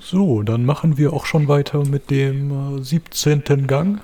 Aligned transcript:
So, 0.00 0.42
dann 0.42 0.64
machen 0.64 0.96
wir 0.98 1.12
auch 1.12 1.26
schon 1.26 1.46
weiter 1.46 1.84
mit 1.86 2.10
dem 2.10 2.78
äh, 2.78 2.82
17. 2.82 3.66
Gang. 3.66 4.00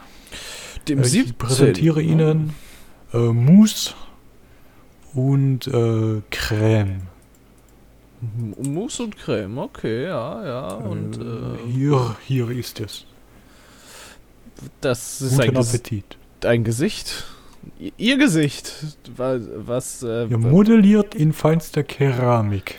Dem 0.88 0.98
Äh, 0.98 1.02
ich 1.02 1.08
17. 1.12 1.34
präsentiere 1.36 2.02
Ihnen 2.02 2.52
äh, 3.12 3.18
Mousse 3.18 3.94
und 5.14 5.66
äh, 5.66 6.20
Creme. 6.30 7.02
Mousse 8.62 9.04
und 9.04 9.16
Creme, 9.16 9.58
okay, 9.58 10.04
ja, 10.04 10.44
ja. 10.46 10.68
Und 10.74 11.18
äh, 11.18 11.22
äh, 11.22 11.72
hier, 11.72 12.16
hier 12.26 12.50
ist 12.50 12.80
es. 12.80 13.06
das 14.80 15.20
ist 15.22 15.32
ein, 15.40 15.48
Guten 15.48 15.58
Ges 15.58 15.68
Appetit. 15.74 16.16
ein 16.44 16.64
Gesicht. 16.64 17.24
Ihr 17.98 18.16
Gesicht. 18.16 18.96
Wa- 19.16 19.40
Was, 19.56 20.02
äh, 20.02 20.26
Ja, 20.28 20.38
modelliert 20.38 21.14
in 21.14 21.32
feinster 21.32 21.82
Keramik. 21.82 22.76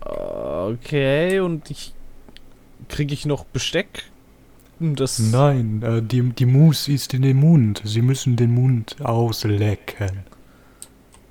okay, 0.00 1.40
und 1.40 1.70
ich. 1.70 1.92
Kriege 2.88 3.14
ich 3.14 3.26
noch 3.26 3.44
Besteck? 3.44 4.04
Das. 4.78 5.18
Nein, 5.18 5.82
äh, 5.82 6.02
die, 6.02 6.22
die 6.22 6.46
Mousse 6.46 6.92
ist 6.92 7.14
in 7.14 7.22
den 7.22 7.38
Mund. 7.38 7.80
Sie 7.84 8.02
müssen 8.02 8.36
den 8.36 8.52
Mund 8.52 8.96
auslecken. 9.02 10.24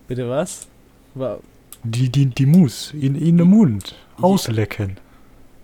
Bitte 0.08 0.28
was? 0.30 0.68
Wa 1.14 1.38
Die, 1.84 2.10
die, 2.10 2.26
die 2.26 2.46
Mousse 2.48 2.98
in, 2.98 3.16
in 3.16 3.38
den 3.38 3.48
Mund 3.48 3.96
auslecken. 4.20 4.98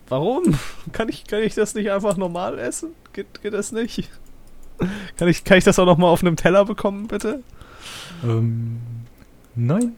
warum? 0.10 0.44
Kann 0.92 1.10
ich, 1.10 1.26
kann 1.26 1.42
ich 1.42 1.56
das 1.56 1.74
nicht 1.74 1.90
einfach 1.90 2.18
normal 2.18 2.60
essen? 2.60 2.90
Geht, 3.14 3.42
geht 3.42 3.54
das 3.54 3.72
nicht? 3.72 4.10
Kann 5.18 5.28
ich, 5.28 5.44
kann 5.44 5.60
ich 5.60 5.64
das 5.64 5.78
auch 5.78 5.86
noch 5.86 5.98
mal 6.00 6.08
auf 6.08 6.22
einem 6.24 6.36
Teller 6.36 6.66
bekommen, 6.66 7.06
bitte? 7.08 7.44
Ähm, 8.24 8.80
nein. 9.54 9.94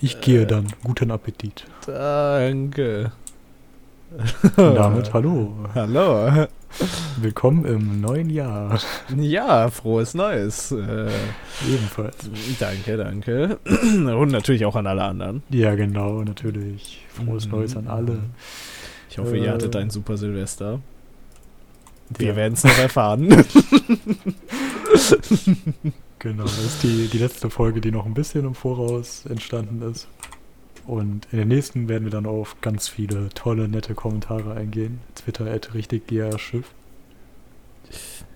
Ich 0.00 0.20
gehe 0.20 0.44
dann. 0.44 0.66
Guten 0.82 1.12
Appetit. 1.12 1.64
Danke. 1.86 3.12
Und 4.14 4.74
damit 4.76 5.12
hallo. 5.12 5.52
Hallo. 5.74 6.46
Willkommen 7.16 7.64
im 7.64 8.00
neuen 8.00 8.30
Jahr. 8.30 8.78
Ja, 9.16 9.68
frohes 9.70 10.14
Neues. 10.14 10.70
Äh, 10.70 11.10
Ebenfalls. 11.68 12.16
danke, 12.60 12.96
danke. 12.96 13.58
Und 13.64 14.30
natürlich 14.30 14.64
auch 14.66 14.76
an 14.76 14.86
alle 14.86 15.02
anderen. 15.02 15.42
Ja, 15.50 15.74
genau, 15.74 16.22
natürlich. 16.22 17.04
Frohes 17.08 17.46
Mhm. 17.46 17.52
Neues 17.52 17.76
an 17.76 17.88
alle. 17.88 18.18
Ich 19.10 19.18
hoffe, 19.18 19.36
ihr 19.36 19.46
Äh, 19.46 19.50
hattet 19.50 19.74
ein 19.76 19.90
super 19.90 20.16
Silvester. 20.16 20.80
Wir 22.16 22.28
Ja. 22.28 22.36
werden 22.36 22.54
es 22.54 22.62
noch 22.64 22.78
erfahren. 22.78 23.28
Genau, 26.20 26.44
das 26.44 26.56
ist 26.58 26.82
die, 26.82 27.08
die 27.08 27.18
letzte 27.18 27.50
Folge, 27.50 27.82
die 27.82 27.90
noch 27.90 28.06
ein 28.06 28.14
bisschen 28.14 28.46
im 28.46 28.54
Voraus 28.54 29.26
entstanden 29.28 29.82
ist. 29.90 30.08
Und 30.86 31.26
in 31.32 31.38
den 31.38 31.48
nächsten 31.48 31.88
werden 31.88 32.04
wir 32.04 32.10
dann 32.10 32.26
auf 32.26 32.60
ganz 32.60 32.88
viele 32.88 33.30
tolle, 33.30 33.68
nette 33.68 33.94
Kommentare 33.94 34.54
eingehen. 34.54 35.00
Twitter 35.14 35.46
at 35.46 35.74
richtig 35.74 36.02
Schiff. 36.38 36.66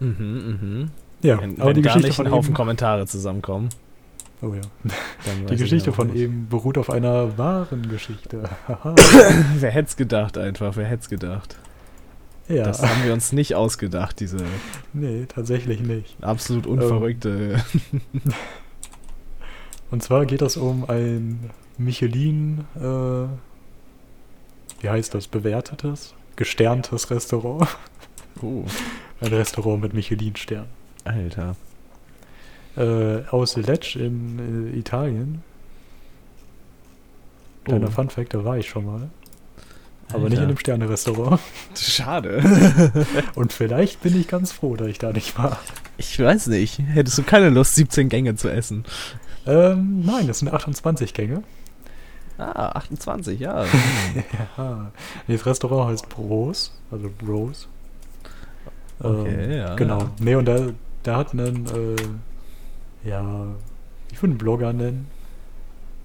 mhm, 0.00 0.16
mhm. 0.18 0.90
Ja, 1.22 1.40
Wenn, 1.40 1.60
aber 1.60 1.70
wenn 1.70 1.76
die 1.76 1.82
gar 1.82 1.94
Geschichte 1.94 2.08
nicht 2.08 2.16
von 2.16 2.26
ein 2.26 2.32
Haufen 2.32 2.48
eben, 2.50 2.54
Kommentare 2.56 3.06
zusammenkommen. 3.06 3.68
oh 4.40 4.54
ja. 4.54 4.62
Die 5.50 5.56
Geschichte 5.56 5.92
von 5.92 6.08
nicht. 6.08 6.20
eben 6.22 6.48
beruht 6.48 6.78
auf 6.78 6.90
einer 6.90 7.36
wahren 7.36 7.88
Geschichte. 7.88 8.44
Wer 9.58 9.70
hätte 9.70 9.88
es 9.88 9.96
gedacht 9.96 10.38
einfach, 10.38 10.76
wer 10.76 10.86
hätte 10.86 11.02
es 11.02 11.08
gedacht. 11.08 11.56
ja, 12.48 12.64
Das 12.64 12.82
haben 12.82 13.04
wir 13.04 13.12
uns 13.12 13.32
nicht 13.32 13.56
ausgedacht, 13.56 14.20
diese 14.20 14.38
nee, 14.92 15.26
tatsächlich 15.26 15.80
nicht. 15.80 16.16
absolut 16.22 16.66
unverrückte. 16.66 17.62
Und 19.90 20.02
zwar 20.02 20.26
geht 20.26 20.42
es 20.42 20.56
um 20.56 20.88
ein 20.88 21.50
Michelin, 21.78 22.64
äh, 22.76 22.80
wie 24.82 24.88
heißt 24.88 25.14
das, 25.14 25.26
bewertetes, 25.28 26.14
gesterntes 26.36 27.10
Restaurant. 27.10 27.68
Oh, 28.40 28.62
Ein 29.20 29.32
Restaurant 29.32 29.82
mit 29.82 29.94
Michelin-Stern. 29.94 30.66
Alter. 31.02 31.56
Äh, 32.76 33.24
aus 33.32 33.56
Lecce 33.56 33.96
in 33.98 34.70
äh, 34.72 34.78
Italien. 34.78 35.42
Kleiner 37.64 37.88
Oh. 37.88 37.90
Fun-Fact, 37.90 38.32
da 38.34 38.44
war 38.44 38.56
ich 38.58 38.68
schon 38.68 38.86
mal. 38.86 39.10
Aber 40.10 40.18
Alter. 40.24 40.28
nicht 40.28 40.42
in 40.42 40.48
dem 40.50 40.56
Sterne-Restaurant. 40.58 41.40
Schade. 41.76 42.94
Und 43.34 43.52
vielleicht 43.52 44.02
bin 44.02 44.16
ich 44.20 44.28
ganz 44.28 44.52
froh, 44.52 44.76
dass 44.76 44.86
ich 44.86 44.98
da 45.00 45.12
nicht 45.12 45.36
war. 45.36 45.58
Ich 45.96 46.16
weiß 46.16 46.46
nicht. 46.46 46.78
Hättest 46.78 47.18
du 47.18 47.24
keine 47.24 47.50
Lust, 47.50 47.74
17 47.74 48.08
Gänge 48.08 48.36
zu 48.36 48.48
essen? 48.48 48.84
Ähm, 49.46 50.04
nein, 50.04 50.28
das 50.28 50.38
sind 50.38 50.52
28 50.52 51.12
Gänge. 51.12 51.42
Ah, 52.38 52.70
28, 52.76 53.38
ja. 53.40 53.64
Ja. 54.56 54.92
Das 55.26 55.44
Restaurant 55.46 55.90
heißt 55.90 56.08
Bros, 56.08 56.72
also 56.90 57.10
Bros. 57.18 57.68
Okay, 59.00 59.58
ja, 59.58 59.74
Genau. 59.74 59.98
ja. 59.98 60.10
Nee, 60.20 60.34
und 60.36 60.44
da, 60.46 60.68
da 61.02 61.16
hat 61.16 61.32
einen, 61.32 61.66
äh, 61.66 63.08
ja, 63.08 63.46
ich 64.12 64.22
würde 64.22 64.32
einen 64.32 64.38
Blogger 64.38 64.72
nennen, 64.72 65.08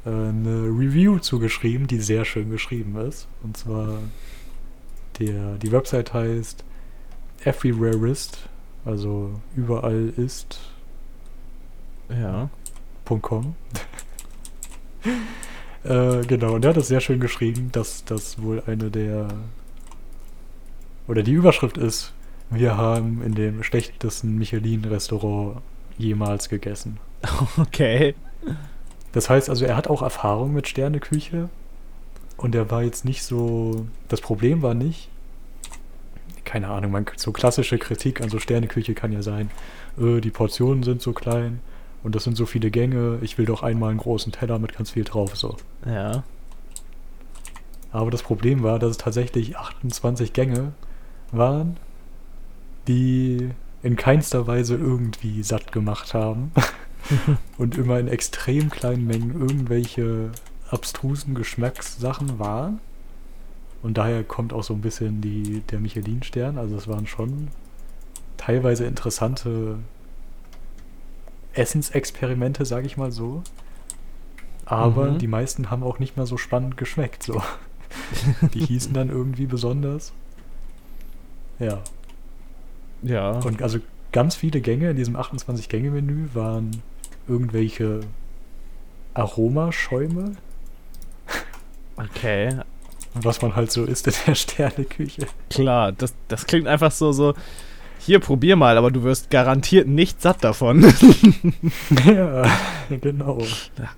äh, 0.05 0.09
eine 0.09 0.63
Review 0.67 1.19
zugeschrieben, 1.19 1.87
die 1.87 1.99
sehr 1.99 2.25
schön 2.25 2.49
geschrieben 2.49 2.97
ist. 2.97 3.27
Und 3.43 3.57
zwar, 3.57 3.99
der, 5.19 5.55
die 5.55 5.71
Website 5.71 6.13
heißt 6.13 6.63
Everywhereist, 7.45 8.49
also 8.85 9.39
überall 9.55 10.11
ist 10.17 10.59
ja. 12.09 12.49
.com. 13.05 13.55
äh, 15.83 16.21
genau, 16.25 16.53
und 16.53 16.65
er 16.65 16.69
hat 16.69 16.77
das 16.77 16.87
sehr 16.87 17.01
schön 17.01 17.19
geschrieben, 17.19 17.69
dass 17.71 18.05
das 18.05 18.41
wohl 18.41 18.63
eine 18.65 18.89
der 18.89 19.27
oder 21.07 21.23
die 21.23 21.33
Überschrift 21.33 21.77
ist, 21.77 22.13
wir 22.49 22.77
haben 22.77 23.21
in 23.23 23.35
dem 23.35 23.63
schlechtesten 23.63 24.37
Michelin-Restaurant 24.37 25.57
jemals 25.97 26.49
gegessen. 26.49 26.99
Okay. 27.57 28.15
Das 29.11 29.29
heißt 29.29 29.49
also, 29.49 29.65
er 29.65 29.77
hat 29.77 29.87
auch 29.87 30.01
Erfahrung 30.01 30.53
mit 30.53 30.67
Sterneküche 30.67 31.49
und 32.35 32.55
er 32.55 32.71
war 32.71 32.81
jetzt 32.81 33.05
nicht 33.05 33.23
so. 33.23 33.85
Das 34.07 34.21
Problem 34.21 34.63
war 34.63 34.73
nicht, 34.73 35.09
keine 36.45 36.69
Ahnung, 36.69 36.91
man, 36.91 37.05
so 37.15 37.31
klassische 37.31 37.77
Kritik 37.77 38.21
an 38.21 38.29
so 38.29 38.39
Sterneküche 38.39 38.95
kann 38.95 39.11
ja 39.11 39.21
sein, 39.21 39.51
äh, 39.99 40.19
die 40.19 40.31
Portionen 40.31 40.81
sind 40.81 41.01
so 41.01 41.13
klein 41.13 41.59
und 42.03 42.15
das 42.15 42.23
sind 42.25 42.35
so 42.35 42.45
viele 42.45 42.69
Gänge, 42.69 43.19
ich 43.21 43.37
will 43.37 43.45
doch 43.45 43.63
einmal 43.63 43.89
einen 43.89 43.99
großen 43.99 44.31
Teller 44.31 44.59
mit 44.59 44.75
ganz 44.75 44.91
viel 44.91 45.05
drauf, 45.05 45.35
so. 45.35 45.57
Ja. 45.85 46.23
Aber 47.91 48.11
das 48.11 48.23
Problem 48.23 48.63
war, 48.63 48.79
dass 48.79 48.91
es 48.91 48.97
tatsächlich 48.97 49.57
28 49.57 50.33
Gänge 50.33 50.73
waren, 51.31 51.77
die 52.87 53.49
in 53.83 53.95
keinster 53.95 54.47
Weise 54.47 54.75
irgendwie 54.75 55.43
satt 55.43 55.71
gemacht 55.71 56.13
haben 56.13 56.51
und 57.57 57.77
immer 57.77 57.99
in 57.99 58.07
extrem 58.07 58.69
kleinen 58.69 59.05
Mengen 59.05 59.39
irgendwelche 59.39 60.31
abstrusen 60.69 61.35
Geschmackssachen 61.35 62.39
waren. 62.39 62.79
Und 63.81 63.97
daher 63.97 64.23
kommt 64.23 64.53
auch 64.53 64.63
so 64.63 64.73
ein 64.73 64.81
bisschen 64.81 65.21
die, 65.21 65.61
der 65.69 65.79
Michelin-Stern. 65.79 66.57
Also 66.57 66.77
es 66.77 66.87
waren 66.87 67.05
schon 67.05 67.49
teilweise 68.37 68.85
interessante 68.85 69.77
Essensexperimente, 71.53 72.65
sage 72.65 72.85
ich 72.87 72.97
mal 72.97 73.11
so. 73.11 73.43
Aber 74.65 75.11
Mhm. 75.11 75.17
die 75.19 75.27
meisten 75.27 75.69
haben 75.69 75.83
auch 75.83 75.99
nicht 75.99 76.15
mal 76.17 76.25
so 76.25 76.37
spannend 76.37 76.77
geschmeckt. 76.77 77.23
So. 77.23 77.41
Die 78.53 78.65
hießen 78.65 78.93
dann 78.93 79.09
irgendwie 79.09 79.45
besonders. 79.45 80.13
Ja. 81.59 81.79
Ja. 83.03 83.31
Und 83.39 83.61
also 83.61 83.79
ganz 84.11 84.35
viele 84.35 84.61
Gänge 84.61 84.89
in 84.91 84.95
diesem 84.95 85.15
28-Gänge-Menü 85.17 86.29
waren 86.33 86.81
irgendwelche 87.27 88.01
Aromaschäume, 89.13 90.33
Okay. 91.97 92.57
was 93.13 93.41
man 93.41 93.55
halt 93.55 93.71
so 93.71 93.83
isst 93.85 94.07
in 94.07 94.13
der 94.25 94.35
Sterneküche. 94.35 95.27
Klar, 95.49 95.91
das, 95.91 96.13
das 96.27 96.47
klingt 96.47 96.67
einfach 96.67 96.91
so, 96.91 97.11
so. 97.11 97.33
Hier, 98.05 98.19
probier 98.19 98.57
mal, 98.57 98.77
aber 98.77 98.91
du 98.91 99.03
wirst 99.03 99.29
garantiert 99.29 99.87
nicht 99.87 100.21
satt 100.21 100.43
davon. 100.43 100.81
ja, 102.05 102.45
genau. 102.89 103.41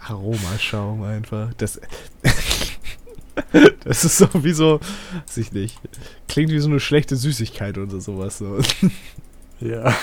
Aromaschaum 0.07 1.02
einfach. 1.04 1.54
Das. 1.56 1.81
das 3.84 4.06
ist 4.06 4.18
so 4.18 4.28
wie 4.44 4.54
so. 4.54 4.80
Weiß 5.25 5.38
ich 5.38 5.52
nicht. 5.54 5.80
Klingt 6.28 6.52
wie 6.52 6.60
so 6.60 6.69
eine 6.69 6.80
schlechte 6.80 7.16
Süßigkeit 7.16 7.80
oder 7.80 8.00
sowas. 8.00 8.38
So. 8.38 8.60
Ja. 9.60 9.94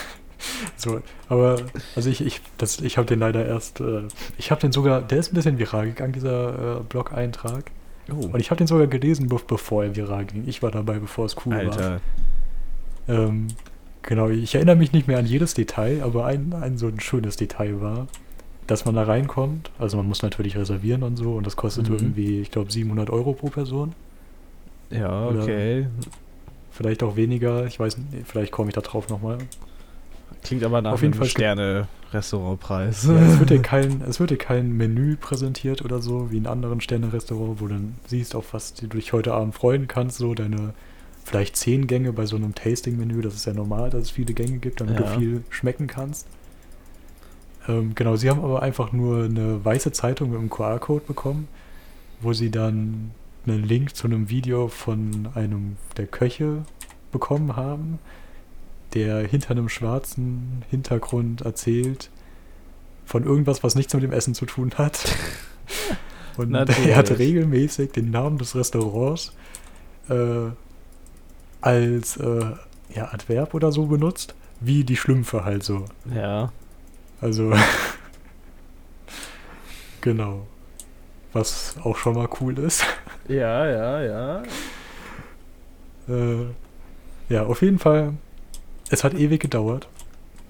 So, 0.77 1.01
aber 1.29 1.59
also 1.95 2.11
ich, 2.11 2.21
ich, 2.21 2.41
das, 2.59 2.81
ich 2.81 2.97
habe 2.97 3.07
den 3.07 3.21
leider 3.21 3.47
erst, 3.47 3.81
äh, 3.81 4.03
ich 4.39 4.51
habe 4.51 4.61
den 4.61 4.73
sogar, 4.73 5.01
der 5.01 5.19
ist 5.19 5.33
ein 5.33 5.37
bisschen 5.37 5.59
viral 5.59 5.87
gegangen, 5.87 6.13
dieser 6.13 6.81
äh, 6.81 6.83
Blog-Eintrag. 6.83 7.71
Oh, 8.11 8.27
Und 8.27 8.41
ich 8.41 8.51
habe 8.51 8.59
den 8.59 8.67
sogar 8.67 8.89
gelesen, 8.89 9.29
be 9.29 9.39
bevor 9.47 9.85
er 9.85 9.95
viral 9.95 10.25
ging. 10.25 10.49
Ich 10.49 10.61
war 10.61 10.73
dabei, 10.73 10.99
bevor 10.99 11.27
es 11.27 11.37
cool 11.47 11.55
war. 11.55 11.61
Alter. 11.61 12.01
Ähm, 13.07 13.49
genau, 14.03 14.29
ich 14.29 14.55
erinnere 14.55 14.77
mich 14.77 14.93
nicht 14.93 15.09
mehr 15.09 15.19
an 15.19 15.27
jedes 15.27 15.55
Detail, 15.55 16.03
aber 16.03 16.27
ein, 16.27 16.53
ein 16.55 16.79
so 16.79 16.87
ein 16.89 17.01
schönes 17.01 17.37
Detail 17.37 17.81
war, 17.81 18.07
dass 18.67 18.85
man 18.85 18.95
da 18.95 19.03
reinkommt. 19.05 19.71
Also 19.79 19.97
man 19.97 20.07
muss 20.07 20.23
natürlich 20.23 20.57
reservieren 20.57 21.03
und 21.03 21.17
so 21.17 21.35
und 21.35 21.47
das 21.47 21.57
kostet 21.57 21.89
Mhm. 21.89 21.97
irgendwie, 21.97 22.41
ich 22.41 22.51
glaube, 22.51 22.71
700 22.73 23.11
Euro 23.11 23.33
pro 23.33 23.49
Person. 23.49 23.93
Ja, 24.91 25.27
Oder- 25.29 25.43
okay. 25.43 25.87
Vielleicht 26.71 27.03
auch 27.03 27.17
weniger. 27.17 27.67
Ich 27.67 27.79
weiß 27.79 27.99
nicht, 27.99 28.09
vielleicht 28.27 28.51
komme 28.51 28.71
ich 28.71 28.75
da 28.75 28.81
drauf 28.81 29.09
nochmal. 29.11 29.39
Klingt 30.43 30.65
aber 30.65 30.81
nach 30.81 30.93
Auf 30.93 31.03
jeden 31.03 31.15
einem 31.15 31.25
Sterne-Restaurantpreis. 31.29 33.05
Ja, 33.05 33.15
es, 33.21 33.39
wird 33.39 33.51
dir 33.51 33.59
kein, 33.63 34.03
es 34.09 34.21
wird 34.21 34.31
dir 34.31 34.37
kein 34.39 34.73
Menü 34.77 35.17
präsentiert 35.17 35.85
oder 35.85 36.01
so, 36.01 36.31
wie 36.33 36.39
in 36.39 36.47
anderen 36.47 36.81
Sterne-Restaurants, 36.81 37.61
wo 37.61 37.67
du 37.67 37.75
dann 37.75 37.95
siehst, 38.07 38.35
auf 38.35 38.55
was 38.55 38.75
du 38.75 38.87
dich 38.87 39.13
heute 39.13 39.35
Abend 39.35 39.55
freuen 39.55 39.87
kannst. 39.87 40.19
So 40.19 40.35
deine 40.35 40.73
vielleicht 41.25 41.57
zehn 41.57 41.87
Gänge 41.87 42.13
bei 42.13 42.27
so 42.27 42.37
einem 42.37 42.55
Tasting-Menü. 42.55 43.23
Das 43.23 43.35
ist 43.35 43.47
ja 43.47 43.53
normal, 43.55 43.91
dass 43.91 44.03
es 44.03 44.11
viele 44.11 44.35
Gänge 44.35 44.59
gibt, 44.59 44.81
damit 44.81 44.99
Ja. 44.99 45.03
du 45.15 45.19
viel 45.19 45.45
schmecken 45.51 45.87
kannst. 45.87 46.27
Ähm, 47.69 47.95
genau, 47.95 48.17
sie 48.17 48.29
haben 48.29 48.41
aber 48.43 48.63
einfach 48.63 48.93
nur 48.93 49.25
eine 49.25 49.65
weiße 49.65 49.93
Zeitung 49.93 50.31
mit 50.31 50.39
einem 50.39 50.51
QR-Code 50.51 51.05
bekommen, 51.07 51.49
wo 52.21 52.33
sie 52.33 52.51
dann 52.51 53.13
einen 53.47 53.63
Link 53.65 53.95
zu 53.97 54.07
einem 54.07 54.31
Video 54.31 54.69
von 54.69 55.29
einem 55.35 55.77
der 55.97 56.07
Köche 56.07 56.65
bekommen 57.13 57.57
haben, 57.57 57.99
der 58.95 59.27
hinter 59.27 59.51
einem 59.53 59.69
schwarzen 59.69 60.63
Hintergrund 60.71 61.43
erzählt 61.43 62.11
von 63.05 63.25
irgendwas, 63.25 63.63
was 63.63 63.75
nichts 63.75 63.95
mit 63.95 64.03
dem 64.03 64.13
Essen 64.13 64.35
zu 64.35 64.47
tun 64.47 64.73
hat. 64.77 65.15
Und 66.37 66.51
Natürlich. 66.51 66.91
er 66.91 66.97
hat 66.97 67.19
regelmäßig 67.19 67.93
den 67.93 68.11
Namen 68.11 68.39
des 68.39 68.55
Restaurants 68.57 69.33
äh, 70.09 70.51
als 71.63 72.19
äh, 72.19 72.45
ja, 72.95 73.13
Adverb 73.13 73.55
oder 73.55 73.73
so 73.73 73.87
benutzt, 73.87 74.35
wie 74.61 74.85
die 74.85 74.97
Schlümpfe 74.97 75.45
halt 75.45 75.65
so. 75.65 75.87
Ja. 76.15 76.53
Also, 77.21 77.53
genau. 80.01 80.47
Was 81.33 81.77
auch 81.83 81.97
schon 81.97 82.15
mal 82.15 82.29
cool 82.41 82.59
ist. 82.59 82.85
Ja, 83.27 83.67
ja, 83.67 84.03
ja. 84.03 84.43
Äh, 86.09 86.47
ja, 87.29 87.45
auf 87.45 87.63
jeden 87.63 87.79
Fall. 87.79 88.15
Es 88.91 89.05
hat 89.05 89.15
ewig 89.15 89.41
gedauert. 89.41 89.89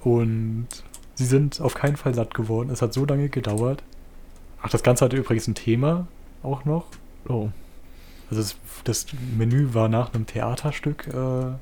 Und 0.01 0.67
sie 1.13 1.25
sind 1.25 1.61
auf 1.61 1.75
keinen 1.75 1.95
Fall 1.95 2.13
satt 2.13 2.33
geworden. 2.33 2.69
Es 2.69 2.81
hat 2.81 2.93
so 2.93 3.05
lange 3.05 3.29
gedauert. 3.29 3.83
Ach, 4.61 4.69
das 4.69 4.83
Ganze 4.83 5.05
hatte 5.05 5.15
übrigens 5.15 5.47
ein 5.47 5.55
Thema 5.55 6.07
auch 6.41 6.65
noch. 6.65 6.87
Oh. 7.29 7.49
Also 8.33 8.41
das, 8.41 8.55
das 8.83 9.05
Menü 9.37 9.73
war 9.73 9.89
nach 9.89 10.13
einem 10.13 10.25
Theaterstück 10.25 11.07
äh, 11.07 11.53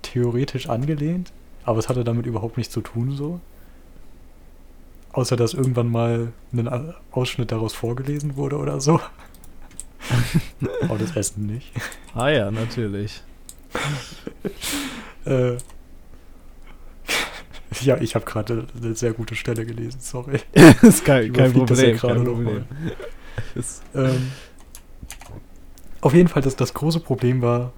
theoretisch 0.00 0.68
angelehnt, 0.68 1.32
aber 1.64 1.78
es 1.78 1.90
hatte 1.90 2.04
damit 2.04 2.24
überhaupt 2.24 2.56
nichts 2.56 2.72
zu 2.72 2.80
tun 2.80 3.14
so. 3.14 3.40
Außer 5.12 5.36
dass 5.36 5.52
irgendwann 5.52 5.90
mal 5.90 6.32
ein 6.52 6.94
Ausschnitt 7.10 7.52
daraus 7.52 7.74
vorgelesen 7.74 8.36
wurde 8.36 8.56
oder 8.56 8.80
so. 8.80 8.98
aber 10.82 10.98
das 10.98 11.16
Essen 11.16 11.46
nicht. 11.46 11.70
Ah 12.14 12.28
ja, 12.30 12.50
natürlich. 12.50 13.22
Äh, 15.24 15.56
ja, 17.80 17.96
ich 18.00 18.14
habe 18.14 18.24
gerade 18.24 18.68
eine 18.80 18.94
sehr 18.94 19.12
gute 19.12 19.34
Stelle 19.34 19.66
gelesen, 19.66 19.98
sorry. 20.00 20.38
ist 20.52 21.04
kein, 21.04 21.32
kein 21.32 21.50
Überfliegt 21.50 21.70
das 21.70 21.82
ja 21.82 21.96
Problem. 21.96 21.98
gerade 21.98 22.14
Kein 22.14 22.24
Problem. 22.24 22.64
Ähm, 23.92 24.30
auf 26.00 26.14
jeden 26.14 26.28
Fall, 26.28 26.42
das, 26.42 26.56
das 26.56 26.74
große 26.74 27.00
Problem 27.00 27.42
war, 27.42 27.72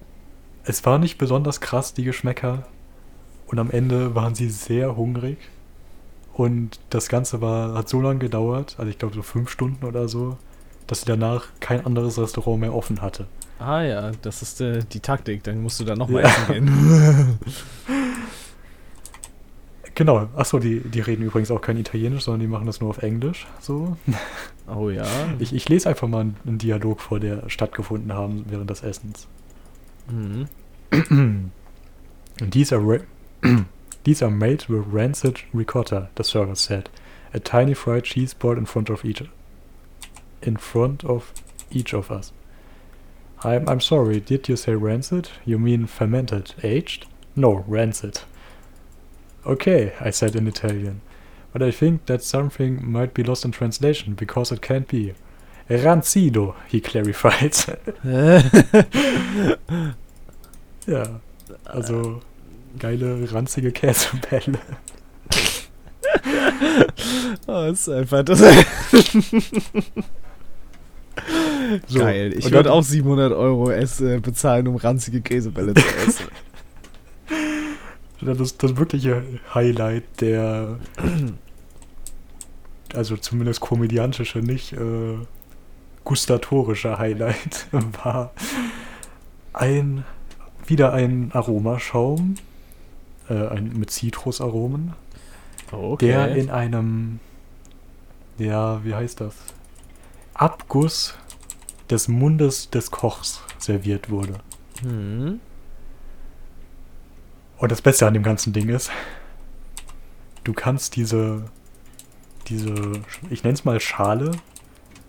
es 0.63 0.85
war 0.85 0.97
nicht 0.99 1.17
besonders 1.17 1.61
krass, 1.61 1.93
die 1.93 2.03
Geschmäcker. 2.03 2.63
Und 3.47 3.57
am 3.59 3.71
Ende 3.71 4.13
waren 4.15 4.35
sie 4.35 4.49
sehr 4.49 4.95
hungrig. 4.95 5.37
Und 6.33 6.79
das 6.89 7.09
Ganze 7.09 7.41
war, 7.41 7.73
hat 7.73 7.89
so 7.89 7.99
lange 8.01 8.19
gedauert, 8.19 8.75
also 8.77 8.89
ich 8.89 8.97
glaube 8.99 9.15
so 9.15 9.21
fünf 9.23 9.49
Stunden 9.49 9.83
oder 9.85 10.07
so, 10.07 10.37
dass 10.87 11.01
sie 11.01 11.05
danach 11.07 11.47
kein 11.59 11.85
anderes 11.85 12.17
Restaurant 12.17 12.61
mehr 12.61 12.73
offen 12.73 13.01
hatte. 13.01 13.27
ah 13.59 13.81
ja, 13.81 14.11
das 14.21 14.41
ist 14.41 14.61
äh, 14.61 14.83
die 14.93 14.99
Taktik. 15.01 15.43
Dann 15.43 15.61
musst 15.61 15.79
du 15.79 15.83
da 15.85 15.95
nochmal 15.95 16.23
Ja. 16.23 16.29
essen 16.29 16.47
gehen. 16.47 17.39
Genau, 19.99 20.29
achso, 20.33 20.59
die, 20.59 20.79
die 20.79 21.01
reden 21.01 21.23
übrigens 21.23 21.51
auch 21.51 21.59
kein 21.59 21.75
Italienisch, 21.75 22.23
sondern 22.23 22.39
die 22.39 22.47
machen 22.47 22.65
das 22.65 22.79
nur 22.79 22.89
auf 22.89 23.03
Englisch. 23.03 23.45
So. 23.59 23.97
oh 24.73 24.89
ja. 24.89 25.03
Ich, 25.39 25.53
ich 25.53 25.67
lese 25.67 25.89
einfach 25.89 26.07
mal 26.07 26.21
einen, 26.21 26.57
Dialog 26.57 27.01
vor, 27.01 27.19
der 27.19 27.49
stattgefunden 27.49 28.13
haben 28.13 28.45
während 28.47 28.69
des 28.69 28.81
Essens. 28.81 29.27
Mhm. 30.09 31.51
These 32.49 32.73
are, 32.73 33.01
these 34.05 34.23
are 34.23 34.31
made 34.31 34.69
with 34.69 34.85
rancid 34.89 35.43
ricotta, 35.53 36.09
the 36.15 36.23
server 36.23 36.55
said. 36.55 36.89
A 37.33 37.39
tiny 37.39 37.75
fried 37.75 38.05
cheese 38.05 38.33
ball 38.33 38.57
in 38.57 38.65
front 38.65 38.89
of 38.89 39.03
each 39.03 39.21
in 40.41 40.55
front 40.55 41.03
of 41.03 41.33
each 41.71 41.93
of 41.93 42.09
us. 42.09 42.31
I'm 43.43 43.67
I'm 43.67 43.81
sorry, 43.81 44.21
did 44.21 44.47
you 44.47 44.55
say 44.55 44.75
rancid? 44.75 45.27
You 45.43 45.59
mean 45.59 45.87
fermented, 45.87 46.53
aged? 46.63 47.05
No, 47.35 47.65
rancid. 47.67 48.21
Okay, 49.45 49.93
I 49.99 50.11
said 50.11 50.35
in 50.35 50.47
Italian. 50.47 51.01
But 51.51 51.63
I 51.63 51.71
think 51.71 52.05
that 52.05 52.23
something 52.23 52.89
might 52.89 53.13
be 53.13 53.23
lost 53.23 53.45
in 53.45 53.51
translation 53.51 54.13
because 54.13 54.51
it 54.51 54.61
can't 54.61 54.87
be. 54.87 55.13
Rancido, 55.69 56.55
he 56.67 56.81
clarified. 56.81 57.55
ja, 60.87 61.19
also 61.65 62.21
geile, 62.77 63.31
ranzige 63.31 63.71
Käsebälle. 63.71 64.59
oh, 67.47 67.65
ist 67.65 67.89
einfach 67.89 68.23
das. 68.23 68.43
So, 71.87 71.99
Geil. 71.99 72.33
Ich 72.37 72.51
würde 72.51 72.71
auch 72.71 72.83
700 72.83 73.33
Euro 73.33 73.69
ess, 73.69 74.01
äh, 74.01 74.19
bezahlen, 74.19 74.67
um 74.67 74.75
ranzige 74.77 75.21
Käsebälle 75.21 75.73
zu 75.73 75.83
essen. 76.07 76.25
Das, 78.21 78.57
das 78.57 78.77
wirkliche 78.77 79.23
Highlight 79.53 80.03
der, 80.21 80.79
also 82.93 83.15
zumindest 83.17 83.59
komödiantische, 83.61 84.39
nicht 84.39 84.73
äh, 84.73 85.17
gustatorische 86.03 86.97
Highlight 86.97 87.67
war 88.03 88.31
ein, 89.53 90.03
wieder 90.65 90.93
ein 90.93 91.31
Aromaschaum, 91.33 92.35
äh, 93.29 93.47
ein, 93.47 93.73
mit 93.77 93.91
Zitrusaromen, 93.91 94.93
Okay. 95.71 96.07
der 96.07 96.35
in 96.35 96.49
einem, 96.49 97.19
ja, 98.37 98.83
wie 98.83 98.95
heißt 98.95 99.21
das? 99.21 99.35
Abguss 100.33 101.15
des 101.89 102.07
Mundes 102.07 102.69
des 102.69 102.91
Kochs 102.91 103.41
serviert 103.59 104.09
wurde. 104.09 104.35
hm. 104.81 105.39
Und 107.59 107.71
das 107.71 107.81
Beste 107.81 108.07
an 108.07 108.13
dem 108.13 108.23
ganzen 108.23 108.53
Ding 108.53 108.69
ist, 108.69 108.89
du 110.43 110.53
kannst 110.53 110.95
diese, 110.95 111.43
diese, 112.47 112.73
ich 113.29 113.43
nenne 113.43 113.53
es 113.53 113.65
mal 113.65 113.79
Schale, 113.79 114.31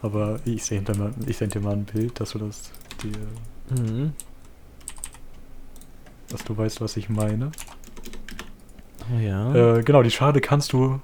aber 0.02 0.40
ich 0.45 0.64
sende 0.64 0.92
dir, 0.92 0.99
mal- 0.99 1.14
ich 1.26 1.37
send 1.37 1.54
dir 1.54 1.61
mal 1.61 1.73
ein 1.75 1.85
Bild, 1.85 2.19
dass 2.21 2.30
du 2.30 2.38
das, 2.38 2.71
dir, 3.02 3.80
Mhm. 3.83 4.12
dass 6.28 6.42
du 6.45 6.57
weißt, 6.57 6.80
was 6.80 6.97
ich 6.97 7.09
meine. 7.09 7.52
Oh 9.14 9.19
ja. 9.19 9.76
Äh, 9.76 9.83
genau, 9.83 10.02
die 10.02 10.11
Schale 10.11 10.40
kannst 10.40 10.73
du 10.73 11.00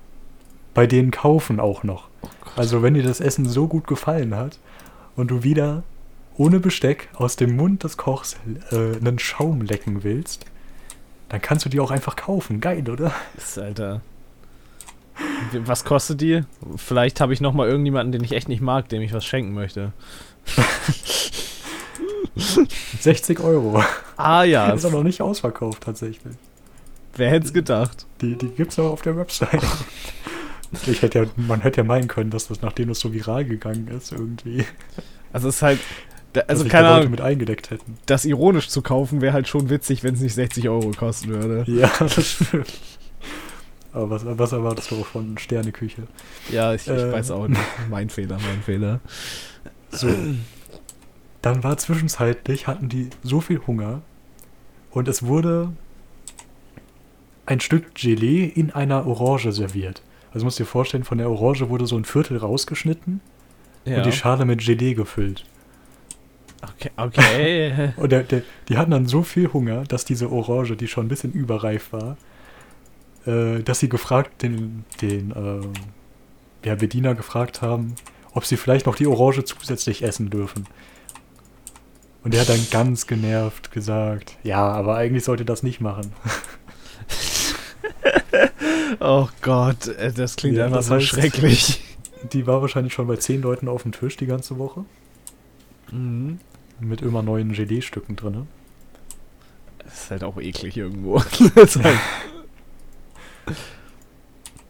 bei 0.75 0.87
denen 0.87 1.11
kaufen 1.11 1.61
auch 1.61 1.83
noch. 1.85 2.09
Oh. 2.23 2.29
Also 2.57 2.83
wenn 2.83 2.95
dir 2.95 3.03
das 3.03 3.21
Essen 3.21 3.49
so 3.49 3.67
gut 3.69 3.87
gefallen 3.87 4.35
hat 4.35 4.59
und 5.15 5.31
du 5.31 5.43
wieder 5.43 5.83
ohne 6.37 6.61
Besteck 6.61 7.09
aus 7.15 7.37
dem 7.37 7.57
Mund 7.57 7.83
des 7.85 7.97
Kochs 7.97 8.37
äh, 8.71 8.97
einen 8.97 9.19
Schaum 9.19 9.63
lecken 9.63 10.05
willst, 10.05 10.45
dann 11.29 11.41
kannst 11.41 11.65
du 11.65 11.69
die 11.69 11.81
auch 11.81 11.91
einfach 11.91 12.17
kaufen. 12.17 12.61
Geil, 12.61 12.89
oder? 12.89 13.13
Ist, 13.37 13.59
Alter. 13.59 14.01
Was 15.53 15.85
kostet 15.85 16.21
die? 16.21 16.43
Vielleicht 16.77 17.21
habe 17.21 17.33
ich 17.33 17.41
noch 17.41 17.55
mal 17.55 17.69
irgendjemanden, 17.69 18.13
den 18.13 18.23
ich 18.23 18.33
echt 18.33 18.49
nicht 18.49 18.61
mag, 18.61 18.89
dem 18.89 19.03
ich 19.03 19.13
was 19.13 19.25
schenken 19.25 19.55
möchte. 19.55 19.93
60 23.01 23.41
Euro. 23.41 23.83
Ah 24.17 24.45
ja, 24.45 24.71
ist 24.71 24.85
aber 24.85 24.99
noch 24.99 25.05
nicht 25.05 25.23
ausverkauft 25.23 25.83
tatsächlich. 25.83 26.35
wer 27.17 27.31
hätte 27.31 27.47
es 27.47 27.53
gedacht? 27.53 28.07
Die, 28.21 28.37
die 28.37 28.49
gibt 28.49 28.73
es 28.73 28.79
noch 28.79 28.91
auf 28.91 29.03
der 29.03 29.17
Website. 29.17 29.63
Ich 30.87 31.01
hätte 31.01 31.21
ja, 31.21 31.27
man 31.37 31.61
hätte 31.61 31.81
ja 31.81 31.85
meinen 31.85 32.09
können, 32.09 32.31
dass 32.31 32.49
das, 32.49 32.61
nachdem 32.61 32.89
das 32.89 33.01
so 33.01 33.13
viral 33.13 33.45
gegangen 33.45 33.89
ist, 33.89 34.13
irgendwie. 34.13 34.67
Also 35.33 35.49
es 35.49 35.57
ist 35.57 35.63
halt, 35.63 35.81
da- 36.37 36.43
dass 36.43 36.49
also 36.51 36.63
sich 36.65 36.73
keine 36.73 36.89
Ahnung, 36.89 37.11
mit 37.11 37.21
eingedeckt 37.21 37.71
hätten. 37.71 37.97
das 38.07 38.25
ironisch 38.25 38.69
zu 38.69 38.83
kaufen 38.83 39.21
wäre 39.21 39.33
halt 39.33 39.49
schon 39.49 39.69
witzig, 39.71 40.03
wenn 40.05 40.15
es 40.15 40.21
nicht 40.21 40.35
60 40.35 40.69
Euro 40.69 40.91
kosten 40.93 41.29
würde. 41.29 41.65
Ja, 41.71 41.91
das 41.99 42.25
stimmt. 42.33 42.73
Aber 43.93 44.11
was, 44.11 44.23
was 44.27 44.53
erwartest 44.53 44.91
du 44.91 45.03
von 45.05 45.39
Sterneküche? 45.39 46.03
Ja, 46.53 46.75
ich, 46.75 46.83
ich 46.83 46.93
Äh. 46.93 47.13
weiß 47.13 47.31
auch 47.31 47.49
nicht. 47.49 47.61
Mein 47.91 48.11
Fehler, 48.11 48.37
mein 48.47 48.63
Fehler. 48.63 49.01
So. 49.91 50.09
Dann 51.43 51.65
war 51.65 51.77
zwischenzeitlich, 51.79 52.67
hatten 52.67 52.89
die 52.89 53.09
so 53.23 53.41
viel 53.41 53.61
Hunger 53.67 54.03
und 54.91 55.09
es 55.09 55.25
wurde 55.25 55.73
ein 57.47 57.61
Stück 57.61 57.95
Gelee 57.95 58.45
in 58.45 58.71
einer 58.73 59.07
Orange 59.07 59.53
serviert. 59.53 60.03
Also 60.35 60.45
musst 60.45 60.59
dir 60.59 60.67
vorstellen, 60.67 61.05
von 61.05 61.19
der 61.19 61.31
Orange 61.31 61.69
wurde 61.71 61.87
so 61.87 61.97
ein 61.97 62.05
Viertel 62.05 62.37
rausgeschnitten 62.37 63.21
Ja. 63.85 63.99
und 63.99 64.07
die 64.07 64.13
Schale 64.13 64.45
mit 64.45 64.61
Gelee 64.61 64.95
gefüllt. 64.95 65.45
Okay, 66.63 66.91
okay. 66.97 67.93
Und 67.97 68.13
der, 68.13 68.23
der, 68.23 68.43
die 68.69 68.77
hatten 68.77 68.91
dann 68.91 69.07
so 69.07 69.23
viel 69.23 69.53
Hunger, 69.53 69.85
dass 69.85 70.05
diese 70.05 70.31
Orange, 70.31 70.77
die 70.77 70.89
schon 70.89 71.07
ein 71.07 71.09
bisschen 71.09 71.33
überreif 71.33 71.93
war, 71.93 72.17
äh, 73.27 73.63
dass 73.63 73.81
sie 73.81 73.89
gefragt, 73.89 74.43
den, 74.43 74.85
den 75.01 75.31
äh, 75.33 76.67
ja, 76.67 76.75
Bediener 76.75 77.15
gefragt 77.15 77.63
haben, 77.63 77.95
ob 78.33 78.45
sie 78.45 78.57
vielleicht 78.57 78.87
noch 78.87 78.97
die 78.97 79.07
Orange 79.07 79.45
zusätzlich 79.45 80.03
essen 80.03 80.31
dürfen. 80.31 80.67
Und 82.23 82.35
der 82.35 82.41
hat 82.41 82.49
dann 82.49 82.67
ganz 82.71 83.07
genervt 83.07 83.71
gesagt, 83.71 84.37
ja, 84.43 84.67
aber 84.67 84.97
eigentlich 84.97 85.25
sollte 85.25 85.45
das 85.45 85.63
nicht 85.63 85.81
machen. 85.81 86.13
oh 89.01 89.29
Gott, 89.43 89.87
äh, 89.87 90.13
das 90.13 90.37
klingt 90.37 90.57
Ja, 90.57 90.67
einfach 90.67 90.83
so 90.83 90.99
schrecklich. 90.99 91.83
Die 92.33 92.47
war 92.47 92.63
wahrscheinlich 92.63 92.95
schon 92.95 93.07
bei 93.07 93.17
zehn 93.17 93.43
Leuten 93.43 93.69
auf 93.69 93.83
dem 93.83 93.93
Tisch 93.93 94.17
die 94.17 94.27
ganze 94.27 94.59
Woche. 94.59 94.85
Mhm. 95.93 96.39
Mit 96.81 97.01
immer 97.03 97.23
neuen 97.23 97.53
Gelee-Stücken 97.53 98.17
drin. 98.17 98.47
Das 99.79 99.95
ist 100.05 100.11
halt 100.11 100.25
auch 100.25 100.37
eklig 100.39 100.77
irgendwo. 100.77 101.21
Halt 101.55 101.79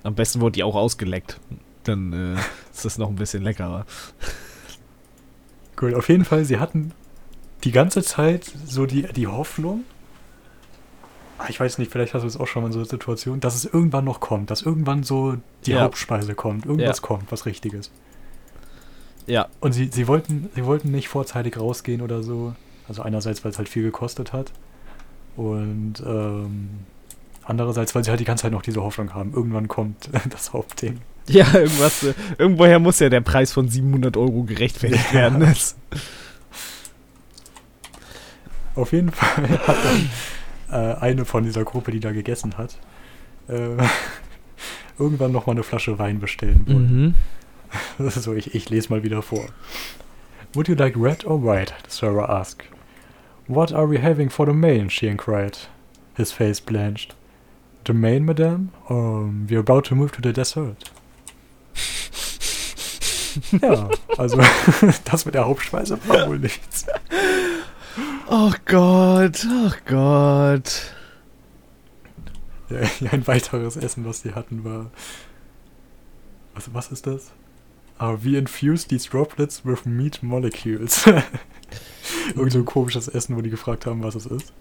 Am 0.02 0.14
besten 0.14 0.40
wurde 0.40 0.52
die 0.52 0.62
auch 0.62 0.75
ausgeleckt. 0.76 1.40
Dann 1.85 2.12
äh, 2.12 2.40
ist 2.73 2.85
das 2.85 2.99
noch 2.99 3.08
ein 3.08 3.16
bisschen 3.16 3.42
leckerer. 3.42 3.87
Cool, 5.80 5.94
auf 5.94 6.08
jeden 6.08 6.25
Fall, 6.25 6.44
sie 6.44 6.58
hatten 6.58 6.92
die 7.64 7.73
ganze 7.73 8.02
Zeit 8.02 8.44
so 8.66 8.87
die, 8.87 9.02
die 9.02 9.26
Hoffnung, 9.26 9.85
ah, 11.38 11.46
ich 11.49 11.58
weiß 11.58 11.78
nicht, 11.78 11.90
vielleicht 11.90 12.14
hast 12.14 12.23
du 12.23 12.28
es 12.28 12.37
auch 12.37 12.46
schon 12.46 12.62
mal 12.62 12.68
in 12.68 12.73
so 12.73 12.78
einer 12.80 12.88
Situation, 12.88 13.40
dass 13.40 13.54
es 13.54 13.64
irgendwann 13.64 14.04
noch 14.04 14.20
kommt, 14.20 14.50
dass 14.50 14.62
irgendwann 14.62 15.02
so 15.02 15.37
die 15.64 15.73
Ja. 15.73 15.82
Hauptspeise 15.82 16.35
kommt, 16.35 16.66
irgendwas 16.66 16.99
Ja. 16.99 17.02
kommt, 17.02 17.30
was 17.32 17.46
Richtiges. 17.46 17.90
Ja, 19.26 19.49
Und 19.61 19.73
sie, 19.73 19.88
sie, 19.92 20.06
wollten, 20.06 20.49
sie 20.54 20.64
wollten 20.64 20.90
nicht 20.92 21.09
vorzeitig 21.09 21.59
rausgehen 21.59 22.00
oder 22.00 22.23
so. 22.23 22.54
Also 22.88 23.02
einerseits, 23.02 23.45
weil 23.45 23.50
es 23.50 23.59
halt 23.59 23.68
viel 23.68 23.83
gekostet 23.83 24.33
hat. 24.33 24.52
Und 25.37 25.95
ähm, 26.06 26.68
andererseits, 27.45 27.95
weil 27.95 28.04
sie 28.04 28.11
halt 28.11 28.21
die 28.21 28.25
ganze 28.25 28.42
Zeit 28.42 28.52
noch 28.52 28.62
diese 28.62 28.83
Hoffnung 28.83 29.12
haben. 29.14 29.33
Irgendwann 29.35 29.66
kommt 29.68 30.09
das 30.30 30.52
Hauptding. 30.52 31.00
ja, 31.28 31.52
irgendwas. 31.54 32.04
Äh, 32.04 32.14
irgendwoher 32.38 32.78
muss 32.78 33.00
ja 33.00 33.09
der 33.09 33.21
Preis 33.21 33.52
von 33.52 33.68
700 33.68 34.16
Euro 34.16 34.45
gerechtfertigt 34.45 35.06
Ja. 35.12 35.14
werden. 35.33 35.54
Auf 38.75 38.92
jeden 38.92 39.11
Fall 39.11 39.49
hat 39.66 39.76
dann 39.85 40.11
äh, 40.71 40.95
eine 41.00 41.25
von 41.25 41.45
dieser 41.45 41.64
Gruppe, 41.64 41.90
die 41.92 42.00
da 42.00 42.12
gegessen 42.12 42.59
hat, 42.59 42.76
äh, 43.49 43.76
irgendwann 44.99 45.33
nochmal 45.33 45.54
eine 45.56 45.62
Flasche 45.62 45.99
Wein 45.99 46.21
bestellen 46.21 46.64
wollen. 46.66 47.02
mhm. 47.06 47.14
So, 47.99 48.35
ich, 48.35 48.54
ich 48.54 48.70
lese 48.70 48.90
mal 48.90 49.02
wieder 49.02 49.23
vor. 49.23 49.46
Would 50.54 50.68
you 50.68 50.75
like 50.75 50.94
red 50.96 51.25
or 51.25 51.38
white? 51.38 51.73
The 51.85 51.90
server 51.90 52.28
asked. 52.28 52.64
What 53.46 53.73
are 53.73 53.87
we 53.87 53.99
having 53.99 54.30
for 54.30 54.46
the 54.46 54.52
main? 54.52 54.88
she 54.88 55.06
inquired. 55.06 55.58
His 56.16 56.32
face 56.32 56.61
blanched. 56.61 57.14
The 57.85 57.92
main, 57.92 58.25
madame? 58.25 58.73
Um, 58.88 59.46
we're 59.49 59.61
about 59.61 59.85
to 59.87 59.94
move 59.94 60.12
to 60.12 60.23
the 60.23 60.32
dessert. 60.32 60.90
ja, 63.62 63.90
also 64.16 64.38
das 65.04 65.25
mit 65.25 65.35
der 65.35 65.44
Hauptspeise 65.44 65.99
war 66.08 66.26
wohl 66.26 66.38
nichts. 66.38 66.87
Oh 68.28 68.52
Gott, 68.64 69.46
oh 69.49 69.70
Gott. 69.85 70.92
Ja, 72.68 73.11
ein 73.12 73.26
weiteres 73.26 73.76
Essen, 73.76 74.04
was 74.04 74.23
die 74.23 74.35
hatten, 74.35 74.64
war. 74.64 74.90
Was, 76.54 76.75
was 76.75 76.90
ist 76.90 77.06
das? 77.06 77.30
Ah, 77.98 78.16
we 78.22 78.36
infuse 78.36 78.86
these 78.86 79.08
droplets 79.08 79.64
with 79.64 79.86
meat 79.86 80.22
molecules. 80.22 81.06
Irgend 82.34 82.52
so 82.52 82.58
ein 82.58 82.64
komisches 82.64 83.08
Essen, 83.08 83.36
wo 83.36 83.40
die 83.40 83.50
gefragt 83.50 83.86
haben, 83.86 84.02
was 84.02 84.14
es 84.14 84.26
ist. 84.26 84.52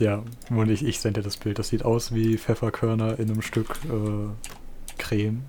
Ja, 0.00 0.24
und 0.50 0.70
ich, 0.70 0.84
ich 0.84 0.98
sende 1.00 1.20
dir 1.20 1.24
das 1.24 1.36
Bild. 1.36 1.58
Das 1.58 1.68
sieht 1.68 1.84
aus 1.84 2.14
wie 2.14 2.36
Pfefferkörner 2.36 3.18
in 3.18 3.30
einem 3.30 3.42
Stück 3.42 3.76
äh, 3.84 4.98
Creme. 4.98 5.42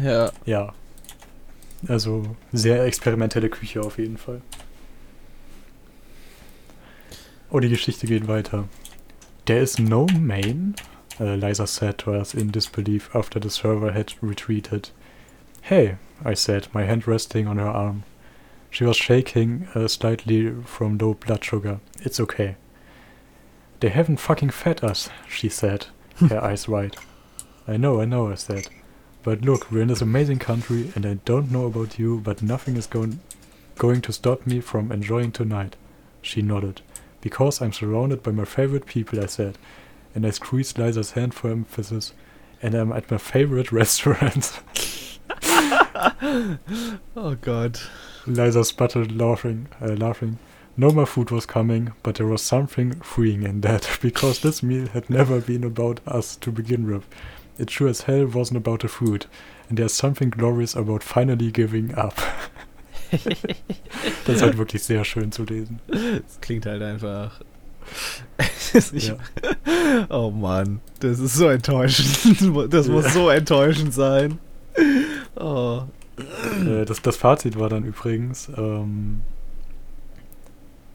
Ja. 0.00 0.30
Ja. 0.44 0.74
Also 1.86 2.36
sehr 2.52 2.84
experimentelle 2.84 3.48
Küche 3.48 3.80
auf 3.80 3.98
jeden 3.98 4.16
Fall. 4.16 4.42
Oh, 7.50 7.60
die 7.60 7.68
Geschichte 7.68 8.06
geht 8.06 8.28
weiter. 8.28 8.68
There 9.46 9.60
is 9.60 9.78
no 9.78 10.06
main, 10.20 10.74
uh, 11.20 11.34
Liza 11.34 11.66
said 11.66 11.98
to 11.98 12.14
us 12.14 12.34
in 12.34 12.50
disbelief 12.50 13.14
after 13.14 13.38
the 13.38 13.50
server 13.50 13.92
had 13.92 14.14
retreated. 14.20 14.90
Hey, 15.62 15.96
I 16.24 16.34
said, 16.34 16.68
my 16.72 16.84
hand 16.84 17.06
resting 17.06 17.46
on 17.46 17.58
her 17.58 17.68
arm. 17.68 18.04
She 18.70 18.84
was 18.84 18.96
shaking 18.96 19.68
uh, 19.74 19.88
slightly 19.88 20.50
from 20.64 20.98
low 20.98 21.14
blood 21.14 21.44
sugar. 21.44 21.80
It's 22.00 22.20
okay. 22.20 22.56
They 23.80 23.88
haven't 23.88 24.18
fucking 24.18 24.50
fed 24.50 24.82
us, 24.82 25.08
she 25.28 25.48
said, 25.48 25.86
her 26.28 26.42
eyes 26.42 26.68
wide. 26.68 26.96
I 27.66 27.76
know, 27.76 28.00
I 28.00 28.04
know, 28.04 28.30
I 28.30 28.34
said. 28.34 28.68
But 29.22 29.42
look, 29.42 29.70
we're 29.70 29.82
in 29.82 29.88
this 29.88 30.00
amazing 30.00 30.38
country, 30.38 30.92
and 30.94 31.04
I 31.04 31.14
don't 31.24 31.50
know 31.50 31.66
about 31.66 31.98
you, 31.98 32.20
but 32.20 32.42
nothing 32.42 32.76
is 32.76 32.86
going 32.86 33.20
going 33.76 34.00
to 34.02 34.12
stop 34.12 34.44
me 34.46 34.60
from 34.60 34.90
enjoying 34.90 35.30
tonight. 35.30 35.76
She 36.20 36.42
nodded. 36.42 36.80
Because 37.20 37.62
I'm 37.62 37.72
surrounded 37.72 38.22
by 38.22 38.32
my 38.32 38.44
favorite 38.44 38.86
people, 38.86 39.22
I 39.22 39.26
said, 39.26 39.56
and 40.14 40.26
I 40.26 40.30
squeezed 40.30 40.78
Liza's 40.78 41.12
hand 41.12 41.34
for 41.34 41.50
emphasis, 41.50 42.12
and 42.62 42.74
I'm 42.74 42.92
at 42.92 43.10
my 43.10 43.18
favorite 43.18 43.72
restaurant. 43.72 44.60
Oh 47.16 47.34
Gott. 47.40 47.82
Liza 48.26 48.64
sputtered, 48.64 49.12
laughing, 49.12 49.68
uh, 49.82 49.94
laughing. 49.94 50.38
No 50.76 50.90
more 50.90 51.06
food 51.06 51.30
was 51.30 51.44
coming, 51.46 51.92
but 52.02 52.14
there 52.16 52.26
was 52.26 52.42
something 52.42 53.00
freeing 53.00 53.42
in 53.42 53.62
that, 53.62 53.98
because 54.02 54.40
this 54.40 54.62
meal 54.62 54.86
had 54.88 55.10
never 55.10 55.40
been 55.40 55.64
about 55.64 56.00
us 56.06 56.36
to 56.36 56.52
begin 56.52 56.86
with. 56.86 57.04
It 57.58 57.70
sure 57.70 57.88
as 57.88 58.02
hell 58.02 58.26
wasn't 58.26 58.58
about 58.58 58.82
the 58.82 58.88
food, 58.88 59.26
and 59.68 59.76
there's 59.76 59.92
something 59.92 60.30
glorious 60.30 60.76
about 60.76 61.02
finally 61.02 61.50
giving 61.50 61.94
up. 61.96 62.16
das 63.10 64.36
ist 64.36 64.42
halt 64.42 64.58
wirklich 64.58 64.84
sehr 64.84 65.02
schön 65.04 65.32
zu 65.32 65.44
lesen. 65.44 65.80
Das 65.88 66.40
klingt 66.40 66.66
halt 66.66 66.82
einfach. 66.82 67.40
Ja. 68.92 69.16
Oh 70.10 70.30
Mann, 70.30 70.80
das 71.00 71.18
ist 71.18 71.34
so 71.34 71.48
enttäuschend. 71.48 72.42
Das 72.72 72.86
muss 72.86 73.04
Ja. 73.06 73.10
so 73.10 73.30
enttäuschend 73.30 73.94
sein. 73.94 74.38
Oh. 75.36 75.82
Äh, 76.66 76.84
das, 76.84 77.00
das 77.00 77.16
Fazit 77.16 77.58
war 77.58 77.68
dann 77.70 77.84
übrigens, 77.84 78.48
ähm, 78.56 79.22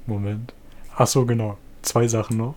Moment. 0.05 0.53
Ach 0.95 1.07
so, 1.07 1.25
genau. 1.25 1.57
Zwei 1.81 2.07
Sachen 2.07 2.37
noch. 2.37 2.55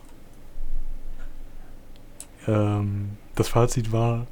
Ähm, 2.47 3.11
das 3.35 3.49
Fazit 3.49 3.93
war, 3.93 4.27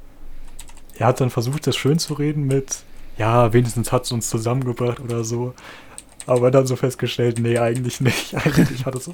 er 0.97 1.07
hat 1.07 1.19
dann 1.21 1.29
versucht, 1.29 1.67
das 1.67 1.75
schön 1.75 1.99
zu 1.99 2.13
reden 2.13 2.43
mit, 2.45 2.83
ja, 3.17 3.51
wenigstens 3.53 3.91
hat 3.91 4.03
es 4.05 4.11
uns 4.11 4.29
zusammengebracht 4.29 4.99
oder 4.99 5.23
so. 5.23 5.53
Aber 6.27 6.49
dann 6.49 6.65
so 6.65 6.75
festgestellt, 6.75 7.39
nee, 7.39 7.57
eigentlich 7.59 8.01
nicht. 8.01 8.33
Eigentlich 8.45 8.85
hat 8.85 8.95
es, 8.95 9.09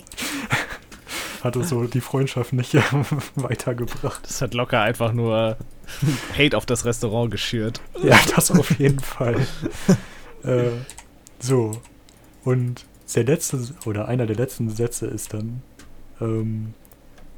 hat 1.44 1.56
es 1.56 1.70
so 1.70 1.86
die 1.86 2.02
Freundschaft 2.02 2.54
nicht 2.54 2.74
weitergebracht. 3.36 4.22
Das 4.24 4.42
hat 4.42 4.54
locker 4.54 4.82
einfach 4.82 5.14
nur 5.14 5.58
Hate 6.38 6.58
auf 6.58 6.66
das 6.66 6.86
Restaurant 6.86 7.32
geschürt. 7.32 7.82
Ja, 8.04 8.20
das 8.36 8.52
auf 8.52 8.80
jeden 8.80 9.00
Fall. 9.00 9.36
äh, 10.44 10.70
so. 11.40 11.72
Und 12.44 12.86
der 13.16 13.24
letzte, 13.26 13.60
oder 13.86 14.08
einer 14.08 14.26
der 14.26 14.36
letzten 14.36 14.70
Sätze 14.70 15.08
ist 15.08 15.34
dann, 15.34 15.62
ähm, 16.20 16.74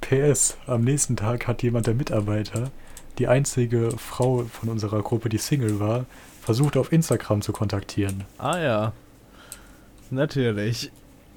PS, 0.01 0.57
am 0.67 0.83
nächsten 0.83 1.15
Tag 1.15 1.47
hat 1.47 1.63
jemand 1.63 1.87
der 1.87 1.95
Mitarbeiter, 1.95 2.71
die 3.17 3.27
einzige 3.27 3.91
Frau 3.91 4.43
von 4.43 4.69
unserer 4.69 5.01
Gruppe, 5.01 5.29
die 5.29 5.37
Single 5.37 5.79
war, 5.79 6.05
versucht 6.41 6.77
auf 6.77 6.91
Instagram 6.91 7.41
zu 7.41 7.53
kontaktieren. 7.53 8.25
Ah 8.37 8.59
ja. 8.59 8.93
Natürlich. 10.09 10.91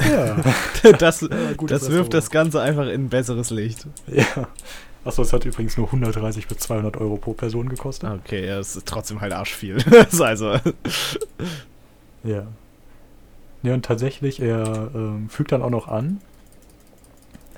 Ja. 0.05 0.37
Das, 0.99 1.21
gutes 1.57 1.81
das 1.83 1.91
wirft 1.91 2.15
das. 2.15 2.31
Ganze 2.31 2.61
einfach 2.61 2.87
in 2.87 3.07
ein 3.07 3.09
besseres 3.09 3.51
Licht. 3.51 3.87
ja. 4.07 4.49
Achso, 5.05 5.23
es 5.23 5.33
hat 5.33 5.45
übrigens 5.45 5.77
nur 5.77 5.87
130 5.87 6.49
bis 6.49 6.59
200 6.59 6.97
Euro 6.97 7.17
pro 7.17 7.33
Person 7.33 7.69
gekostet. 7.69 8.11
Okay, 8.11 8.47
ja, 8.47 8.59
es 8.59 8.75
ist 8.77 8.87
trotzdem 8.87 9.21
halt 9.21 9.33
arschviel. 9.33 9.77
Das 9.91 10.21
also. 10.21 10.57
Ja. 12.25 12.47
Ja, 13.63 13.75
und 13.75 13.85
tatsächlich, 13.85 14.41
er 14.41 14.91
ähm, 14.95 15.29
fügt 15.29 15.53
dann 15.53 15.63
auch 15.63 15.71
noch 15.71 15.87
an, 15.89 16.21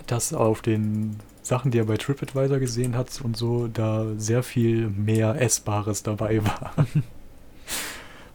dass 0.06 0.32
auf 0.34 0.60
den 0.62 1.16
Sachen, 1.42 1.70
die 1.70 1.78
er 1.78 1.84
bei 1.86 1.96
TripAdvisor 1.96 2.58
gesehen 2.58 2.96
hat 2.96 3.08
und 3.22 3.36
so, 3.36 3.66
da 3.68 4.04
sehr 4.18 4.42
viel 4.42 4.88
mehr 4.88 5.40
Essbares 5.40 6.02
dabei 6.02 6.44
war. 6.44 6.72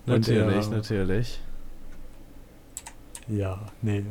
Natürlich, 0.06 0.66
er- 0.68 0.72
natürlich. 0.72 1.40
Ja, 3.28 3.60
nee. 3.82 4.04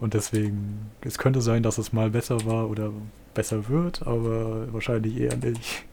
Und 0.00 0.14
deswegen, 0.14 0.90
es 1.00 1.18
könnte 1.18 1.40
sein, 1.40 1.62
dass 1.62 1.78
es 1.78 1.92
mal 1.92 2.10
besser 2.10 2.44
war 2.44 2.68
oder 2.68 2.90
besser 3.34 3.68
wird, 3.68 4.06
aber 4.06 4.72
wahrscheinlich 4.72 5.16
eher 5.18 5.36
nicht. 5.36 5.84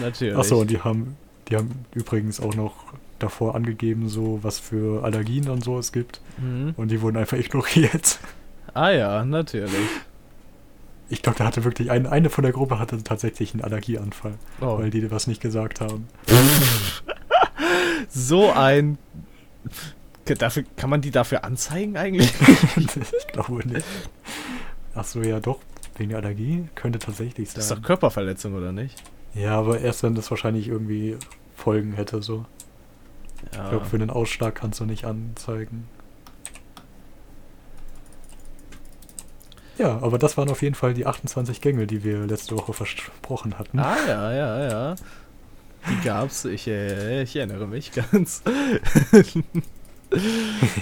Natürlich. 0.00 0.36
Achso, 0.36 0.60
und 0.60 0.70
die 0.70 0.80
haben, 0.80 1.16
die 1.48 1.56
haben 1.56 1.84
übrigens 1.94 2.40
auch 2.40 2.54
noch 2.54 2.74
davor 3.18 3.54
angegeben, 3.54 4.08
so 4.08 4.40
was 4.42 4.58
für 4.58 5.04
Allergien 5.04 5.48
und 5.48 5.62
so 5.64 5.78
es 5.78 5.92
gibt. 5.92 6.20
Mhm. 6.38 6.74
Und 6.76 6.90
die 6.90 7.00
wurden 7.00 7.16
einfach 7.16 7.36
ignoriert. 7.38 8.18
Ah 8.74 8.90
ja, 8.90 9.24
natürlich. 9.24 9.72
Ich 11.08 11.22
glaube, 11.22 11.38
da 11.38 11.46
hatte 11.46 11.64
wirklich 11.64 11.90
ein, 11.90 12.06
eine 12.06 12.30
von 12.30 12.42
der 12.42 12.52
Gruppe 12.52 12.78
hatte 12.78 13.02
tatsächlich 13.02 13.54
einen 13.54 13.62
Allergieanfall, 13.64 14.34
Oh. 14.60 14.78
weil 14.78 14.90
die 14.90 15.10
was 15.10 15.26
nicht 15.26 15.40
gesagt 15.40 15.80
haben. 15.80 16.06
So 18.08 18.50
ein. 18.52 18.96
Dafür, 20.36 20.64
kann 20.76 20.90
man 20.90 21.00
die 21.00 21.10
dafür 21.10 21.44
anzeigen 21.44 21.96
eigentlich? 21.96 22.32
ich 22.76 23.26
glaube 23.32 23.66
nicht. 23.68 23.86
Ach 24.94 25.04
so, 25.04 25.22
ja 25.22 25.40
doch, 25.40 25.58
wegen 25.96 26.10
der 26.10 26.18
Allergie 26.18 26.68
könnte 26.74 26.98
tatsächlich 26.98 27.48
Das 27.52 27.64
ist 27.64 27.68
sein. 27.68 27.78
doch 27.78 27.86
Körperverletzung, 27.86 28.54
oder 28.54 28.72
nicht? 28.72 29.02
Ja, 29.34 29.58
aber 29.58 29.80
erst 29.80 30.02
wenn 30.02 30.14
das 30.14 30.30
wahrscheinlich 30.30 30.68
irgendwie 30.68 31.16
Folgen 31.56 31.92
hätte, 31.92 32.22
so. 32.22 32.44
Ich 33.52 33.56
Ja. 33.56 33.68
glaube, 33.70 33.84
für 33.86 33.96
einen 33.96 34.10
Ausschlag 34.10 34.54
kannst 34.56 34.80
du 34.80 34.84
nicht 34.84 35.04
anzeigen. 35.04 35.88
Ja, 39.78 39.98
aber 40.02 40.18
das 40.18 40.36
waren 40.36 40.48
auf 40.50 40.62
jeden 40.62 40.74
Fall 40.74 40.92
die 40.92 41.06
28 41.06 41.60
Gänge, 41.60 41.86
die 41.86 42.02
wir 42.02 42.26
letzte 42.26 42.56
Woche 42.56 42.72
versprochen 42.72 43.58
hatten. 43.60 43.78
Ah 43.78 43.96
ja, 44.08 44.32
ja, 44.32 44.68
ja. 44.68 44.96
Die 45.88 46.04
gab's, 46.04 46.44
ich, 46.44 46.66
äh, 46.66 47.22
ich 47.22 47.36
erinnere 47.36 47.68
mich 47.68 47.92
ganz, 47.92 48.42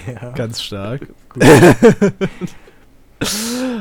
ja, 0.07 0.31
ganz 0.31 0.61
stark. 0.61 1.07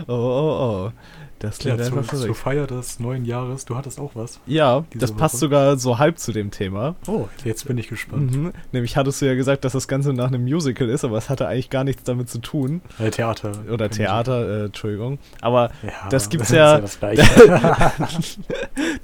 Oh, 0.09 0.13
oh, 0.13 0.87
oh. 0.89 0.93
Das 1.39 1.63
Ja, 1.63 1.75
klingt 1.75 1.91
zu, 1.91 1.97
einfach 1.99 2.11
zur 2.11 2.19
verrückt. 2.21 2.39
Feier 2.39 2.67
des 2.67 2.99
neuen 2.99 3.27
Jahres, 3.27 3.67
du 3.67 3.77
hattest 3.77 4.01
auch 4.01 4.13
was. 4.15 4.41
Ja, 4.47 4.85
das 4.95 5.13
passt 5.13 5.35
Woche. 5.35 5.41
sogar 5.41 5.77
so 5.77 5.99
halb 5.99 6.19
zu 6.19 6.33
dem 6.33 6.51
Thema. 6.51 6.95
Oh, 7.07 7.29
jetzt 7.45 7.67
bin 7.69 7.77
ich 7.77 7.89
gespannt. 7.89 8.35
Mhm. 8.35 8.53
Nämlich 8.73 8.97
hattest 8.97 9.21
du 9.21 9.27
ja 9.27 9.35
gesagt, 9.35 9.67
dass 9.67 9.75
das 9.75 9.87
Ganze 9.87 10.15
nach 10.15 10.29
einem 10.29 10.45
Musical 10.45 10.89
ist, 10.89 11.05
aber 11.05 11.19
es 11.19 11.29
hatte 11.29 11.47
eigentlich 11.47 11.69
gar 11.69 11.85
nichts 11.85 12.05
damit 12.05 12.31
zu 12.31 12.39
tun. 12.39 12.81
Äh, 12.99 13.11
Theater. 13.11 13.53
Oder 13.71 13.91
Theater, 13.91 14.63
äh, 14.63 14.65
Entschuldigung. 14.67 15.19
Aber 15.43 15.71
Ja, 15.83 16.09
Das 16.09 16.31
gibt's 16.31 16.49
ist 16.49 16.57
ja- 16.57 16.81
das 16.81 16.99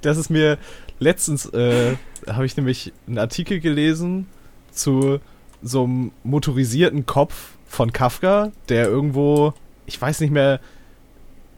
das 0.01 0.17
ist 0.17 0.31
mir 0.31 0.57
letztens, 0.99 1.45
äh, 1.53 1.97
habe 2.27 2.47
ich 2.47 2.57
nämlich 2.57 2.95
einen 3.07 3.19
Artikel 3.19 3.61
gelesen 3.61 4.27
zu 4.71 5.21
so 5.63 5.85
einem 5.85 6.13
motorisierten 6.25 7.07
Kopf 7.07 7.53
von 7.67 7.93
Kafka, 7.93 8.53
der 8.69 8.87
irgendwo, 8.87 9.55
ich 9.87 10.01
weiß 10.01 10.21
nicht 10.21 10.33
mehr, 10.33 10.61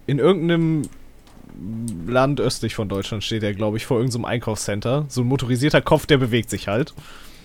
in 0.06 0.18
irgendeinem 0.18 0.82
Land 2.06 2.40
östlich 2.40 2.74
von 2.74 2.88
Deutschland 2.88 3.24
steht 3.24 3.42
er, 3.42 3.54
glaube 3.54 3.76
ich, 3.76 3.86
vor 3.86 3.98
irgendeinem 3.98 4.24
Einkaufscenter. 4.24 5.06
So 5.08 5.22
ein 5.22 5.26
motorisierter 5.26 5.80
Kopf, 5.80 6.06
der 6.06 6.18
bewegt 6.18 6.50
sich 6.50 6.68
halt. 6.68 6.94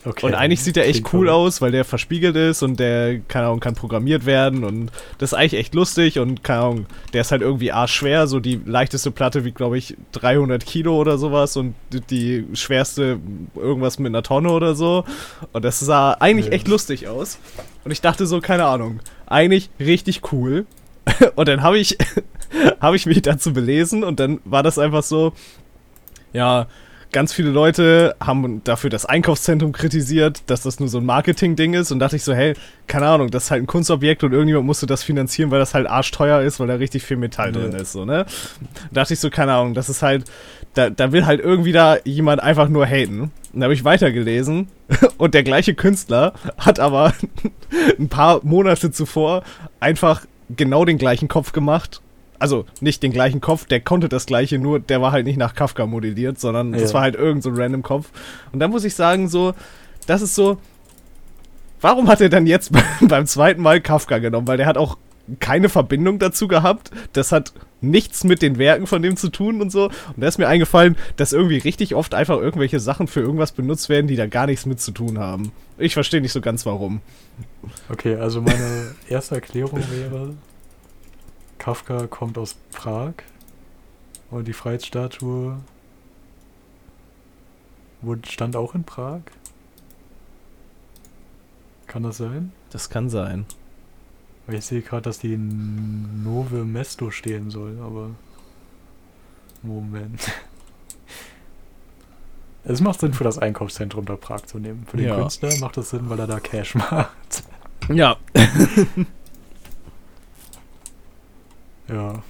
Okay. 0.06 0.28
Und 0.28 0.34
eigentlich 0.34 0.64
sieht 0.64 0.78
er 0.78 0.86
echt 0.86 1.04
Klingt 1.04 1.14
cool 1.14 1.30
aus, 1.30 1.62
weil 1.62 1.72
der 1.72 1.84
verspiegelt 1.84 2.36
ist 2.38 2.64
und 2.64 2.80
der, 2.80 3.20
keine 3.20 3.48
Ahnung, 3.48 3.60
kann 3.60 3.76
programmiert 3.76 4.26
werden 4.26 4.64
und 4.64 4.92
das 5.18 5.34
ist 5.34 5.38
eigentlich 5.38 5.60
echt 5.60 5.76
lustig 5.76 6.20
und 6.20 6.42
keine 6.42 6.62
Ahnung, 6.62 6.86
der 7.12 7.22
ist 7.22 7.32
halt 7.32 7.42
irgendwie 7.42 7.74
arschschwer, 7.74 8.26
so 8.28 8.40
die 8.40 8.62
leichteste 8.66 9.12
Platte 9.12 9.44
wiegt, 9.44 9.58
glaube 9.58 9.78
ich, 9.78 9.98
300 10.14 10.66
Kilo 10.66 10.96
oder 10.96 11.18
sowas 11.18 11.58
und 11.58 11.76
die 11.92 12.46
schwerste 12.54 13.20
irgendwas 13.56 14.00
mit 14.00 14.08
einer 14.12 14.24
Tonne 14.24 14.52
oder 14.52 14.74
so 14.74 15.04
und 15.52 15.66
das 15.66 15.82
sah 15.82 16.14
eigentlich 16.14 16.46
Ja. 16.46 16.54
echt 16.54 16.70
lustig 16.70 17.10
aus 17.10 17.38
und 17.84 17.92
ich 17.92 18.00
dachte 18.00 18.26
so, 18.26 18.40
keine 18.40 18.66
Ahnung, 18.66 19.02
eigentlich 19.26 19.70
richtig 19.82 20.32
cool 20.32 20.66
und 21.36 21.48
dann 21.50 21.62
habe 21.62 21.78
ich, 21.78 21.98
habe 22.80 22.96
ich 22.96 23.06
mich 23.06 23.22
dazu 23.22 23.52
belesen 23.52 24.06
und 24.06 24.22
dann 24.22 24.40
war 24.46 24.64
das 24.64 24.80
einfach 24.80 25.04
so, 25.04 25.34
ja, 26.32 26.68
ganz 27.12 27.34
viele 27.34 27.50
Leute 27.50 28.16
haben 28.20 28.64
dafür 28.64 28.90
das 28.90 29.06
Einkaufszentrum 29.06 29.72
kritisiert, 29.72 30.44
dass 30.48 30.62
das 30.62 30.80
nur 30.80 30.90
so 30.90 31.00
ein 31.00 31.06
Marketing-Ding 31.06 31.74
ist 31.74 31.92
und 31.92 32.00
dachte 32.00 32.16
ich 32.16 32.24
so, 32.24 32.34
hey, 32.34 32.54
keine 32.88 33.08
Ahnung, 33.08 33.32
das 33.32 33.46
ist 33.46 33.52
halt 33.52 33.64
ein 33.64 33.68
Kunstobjekt 33.68 34.24
und 34.24 34.32
irgendjemand 34.32 34.66
musste 34.66 34.86
das 34.86 35.04
finanzieren, 35.04 35.50
weil 35.52 35.60
das 35.60 35.74
halt 35.74 35.88
arschteuer 35.88 36.42
ist, 36.42 36.60
weil 36.60 36.68
da 36.68 36.76
richtig 36.76 37.04
viel 37.04 37.18
Metall 37.18 37.54
Ja. 37.56 37.62
drin 37.62 37.74
ist, 37.74 37.92
so, 37.94 38.06
ne? 38.06 38.26
dachte 38.92 39.14
ich 39.14 39.20
so, 39.20 39.30
keine 39.30 39.54
Ahnung, 39.54 39.74
das 39.74 39.90
ist 39.90 40.02
halt, 40.02 40.26
da, 40.76 40.90
da 40.90 41.12
will 41.12 41.26
halt 41.26 41.40
irgendwie 41.40 41.72
da 41.72 41.98
jemand 42.06 42.42
einfach 42.44 42.70
nur 42.70 42.86
haten. 42.86 43.32
Und 43.54 43.60
da 43.60 43.64
habe 43.64 43.74
ich 43.74 43.84
weitergelesen 43.84 44.68
und 45.18 45.34
der 45.34 45.44
gleiche 45.44 45.74
Künstler 45.74 46.34
hat 46.58 46.80
aber 46.80 47.14
ein 48.00 48.10
paar 48.10 48.42
Monate 48.44 48.92
zuvor 48.92 49.44
einfach 49.80 50.26
genau 50.56 50.86
den 50.86 50.98
gleichen 51.00 51.28
Kopf 51.28 51.52
gemacht. 51.54 52.02
Also 52.40 52.66
nicht 52.82 53.04
den 53.04 53.12
gleichen 53.12 53.42
Kopf, 53.42 53.66
der 53.66 53.82
konnte 53.82 54.08
das 54.10 54.26
gleiche, 54.26 54.58
nur 54.60 54.80
der 54.80 55.02
war 55.02 55.12
halt 55.12 55.26
nicht 55.26 55.38
nach 55.38 55.54
Kafka 55.56 55.86
modelliert, 55.86 56.40
sondern 56.40 56.72
das 56.72 56.90
Ja. 56.92 56.94
war 56.96 57.02
halt 57.02 57.16
irgend 57.16 57.44
so 57.44 57.50
ein 57.50 57.56
random 57.56 57.84
Kopf. 57.84 58.10
Und 58.52 58.60
da 58.60 58.68
muss 58.68 58.86
ich 58.86 58.96
sagen, 58.96 59.28
so, 59.28 59.54
das 60.08 60.22
ist 60.22 60.36
so, 60.36 60.58
warum 61.82 62.08
hat 62.08 62.22
er 62.22 62.30
dann 62.30 62.48
jetzt 62.48 62.72
beim 63.02 63.26
zweiten 63.26 63.62
Mal 63.62 63.82
Kafka 63.82 64.20
genommen? 64.20 64.48
Weil 64.48 64.58
der 64.58 64.66
hat 64.68 64.78
auch 64.78 64.98
keine 65.40 65.70
Verbindung 65.70 66.18
dazu 66.18 66.48
gehabt. 66.48 66.90
Das 67.14 67.32
hat 67.32 67.54
nichts 67.82 68.24
mit 68.24 68.42
den 68.42 68.58
Werken 68.58 68.88
von 68.88 69.02
dem 69.02 69.16
zu 69.16 69.30
tun 69.30 69.62
und 69.62 69.72
so. 69.72 69.86
Und 69.86 69.94
da 70.18 70.28
ist 70.28 70.40
mir 70.40 70.48
eingefallen, 70.48 70.96
dass 71.18 71.34
irgendwie 71.34 71.58
richtig 71.60 71.94
oft 71.94 72.14
einfach 72.16 72.38
irgendwelche 72.40 72.80
Sachen 72.80 73.08
für 73.08 73.20
irgendwas 73.20 73.52
benutzt 73.52 73.90
werden, 73.90 74.08
die 74.08 74.16
da 74.16 74.26
gar 74.28 74.48
nichts 74.48 74.66
mit 74.66 74.80
zu 74.82 74.92
tun 74.92 75.20
haben. 75.20 75.52
Ich 75.78 75.94
verstehe 75.94 76.20
nicht 76.22 76.32
so 76.34 76.42
ganz 76.42 76.66
warum. 76.66 77.02
Okay, 77.90 78.16
also 78.16 78.42
meine 78.42 78.88
erste 79.08 79.36
Erklärung 79.36 79.82
wäre, 79.92 80.34
Kafka 81.60 82.08
kommt 82.08 82.38
aus 82.38 82.56
Prag 82.72 83.14
und 84.32 84.48
die 84.48 84.54
Freiheitsstatue 84.54 85.58
stand 88.28 88.56
auch 88.56 88.74
in 88.76 88.84
Prag. 88.84 89.22
Kann 91.88 92.04
das 92.04 92.18
sein? 92.18 92.54
Das 92.70 92.90
kann 92.90 93.10
sein. 93.10 93.46
Weil 94.48 94.56
ich 94.56 94.66
sehe 94.66 94.82
gerade, 94.82 95.04
dass 95.04 95.20
die 95.20 95.34
in 95.34 96.24
Nove 96.24 96.64
Mesto 96.66 97.12
stehen 97.12 97.50
soll, 97.52 97.78
aber 97.84 98.12
Moment. 99.62 100.32
Es 102.66 102.82
macht 102.82 103.00
Sinn 103.00 103.14
für 103.14 103.24
das 103.24 103.40
Einkaufszentrum 103.40 104.06
da 104.06 104.16
Prag 104.18 104.42
zu 104.42 104.60
nehmen. 104.60 104.86
Für 104.86 104.98
den 104.98 105.08
Ja. 105.08 105.16
Künstler 105.16 105.56
macht 105.60 105.78
es 105.78 105.90
Sinn, 105.92 106.10
weil 106.10 106.20
er 106.20 106.28
da 106.28 106.40
Cash 106.40 106.76
macht. 106.92 107.44
Ja. 107.92 108.18
Ja. 111.90 112.24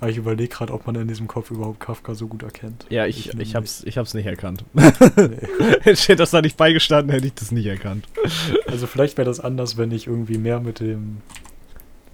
Aber 0.00 0.10
ich 0.10 0.16
überlege 0.16 0.48
gerade, 0.52 0.72
ob 0.72 0.84
man 0.86 0.96
in 0.96 1.06
diesem 1.06 1.28
Kopf 1.28 1.50
überhaupt 1.52 1.78
Kafka 1.78 2.14
so 2.16 2.26
gut 2.26 2.42
erkennt. 2.42 2.86
Ja, 2.90 3.06
ich, 3.06 3.28
Ich 3.28 3.38
ich, 3.38 3.54
hab's, 3.54 3.84
ich 3.84 3.98
hab's 3.98 4.14
nicht 4.14 4.26
erkannt. 4.26 4.64
Nee. 4.72 4.90
Hätte 5.82 6.16
das 6.16 6.32
da 6.32 6.42
nicht 6.42 6.56
beigestanden, 6.56 7.12
hätte 7.12 7.28
ich 7.28 7.34
das 7.34 7.52
nicht 7.52 7.66
erkannt. 7.66 8.06
Also 8.66 8.88
vielleicht 8.88 9.16
wäre 9.16 9.26
das 9.26 9.38
anders, 9.38 9.76
wenn 9.76 9.92
ich 9.92 10.08
irgendwie 10.08 10.38
mehr 10.38 10.58
mit 10.58 10.80
dem 10.80 11.18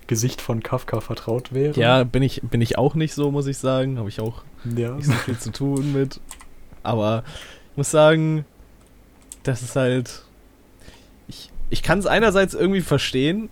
Gesicht 0.07 0.43
von 0.43 0.63
Kafka 0.63 1.01
vertraut 1.01 1.53
wäre. 1.55 1.79
Ja, 1.81 2.05
bin 2.05 2.23
ich, 2.23 2.43
bin 2.43 2.61
ich 2.61 2.77
auch 2.77 2.95
nicht 2.95 3.15
so, 3.15 3.31
muss 3.31 3.47
ich 3.47 3.57
sagen. 3.57 3.99
Habe 3.99 4.11
ich 4.11 4.21
auch 4.21 4.43
Ja. 4.77 4.91
nicht 4.93 5.07
so 5.07 5.13
viel 5.13 5.39
zu 5.39 5.51
tun 5.51 5.93
mit. 5.95 6.21
Aber 6.83 7.25
ich 7.73 7.77
muss 7.79 7.91
sagen, 7.91 8.45
das 9.45 9.63
ist 9.63 9.77
halt. 9.77 10.25
Ich, 11.27 11.51
ich 11.71 11.83
kann 11.83 11.99
es 11.99 12.07
einerseits 12.07 12.53
irgendwie 12.53 12.81
verstehen. 12.83 13.49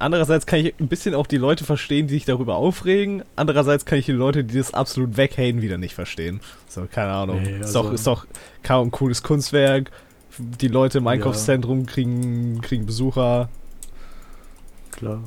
Andererseits 0.00 0.46
kann 0.46 0.60
ich 0.60 0.74
ein 0.80 0.88
bisschen 0.88 1.14
auch 1.14 1.26
die 1.26 1.36
Leute 1.36 1.64
verstehen, 1.64 2.06
die 2.08 2.14
sich 2.14 2.24
darüber 2.24 2.56
aufregen. 2.56 3.22
Andererseits 3.36 3.84
kann 3.84 3.98
ich 3.98 4.06
die 4.06 4.12
Leute, 4.12 4.42
die 4.44 4.56
das 4.58 4.74
absolut 4.74 5.16
weghaten, 5.16 5.62
wieder 5.62 5.78
nicht 5.78 5.94
verstehen. 5.94 6.40
So, 6.68 6.86
keine 6.90 7.12
Ahnung. 7.12 7.42
Nee, 7.42 7.58
ist, 7.60 7.74
doch, 7.74 7.82
also- 7.84 7.94
ist 7.94 8.06
doch 8.06 8.26
kaum 8.62 8.88
ein 8.88 8.90
cooles 8.90 9.22
Kunstwerk. 9.22 9.90
Die 10.38 10.68
Leute 10.68 10.98
im 10.98 11.04
Ja. 11.04 11.10
Einkaufszentrum 11.10 11.86
kriegen, 11.86 12.60
kriegen 12.62 12.86
Besucher. 12.86 13.48
Klar. 14.90 15.22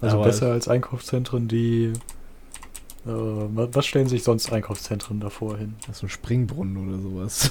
Also 0.00 0.16
Aber- 0.16 0.26
besser 0.26 0.52
als 0.52 0.68
Einkaufszentren, 0.68 1.48
die. 1.48 1.92
Äh, 3.04 3.08
wa- 3.10 3.68
was 3.72 3.84
stellen 3.86 4.08
sich 4.08 4.22
sonst 4.22 4.52
Einkaufszentren 4.52 5.18
davor 5.18 5.58
hin? 5.58 5.74
Das 5.88 5.96
ist 5.96 6.02
ein 6.04 6.08
Springbrunnen 6.08 6.88
oder 6.88 6.98
sowas. 7.02 7.50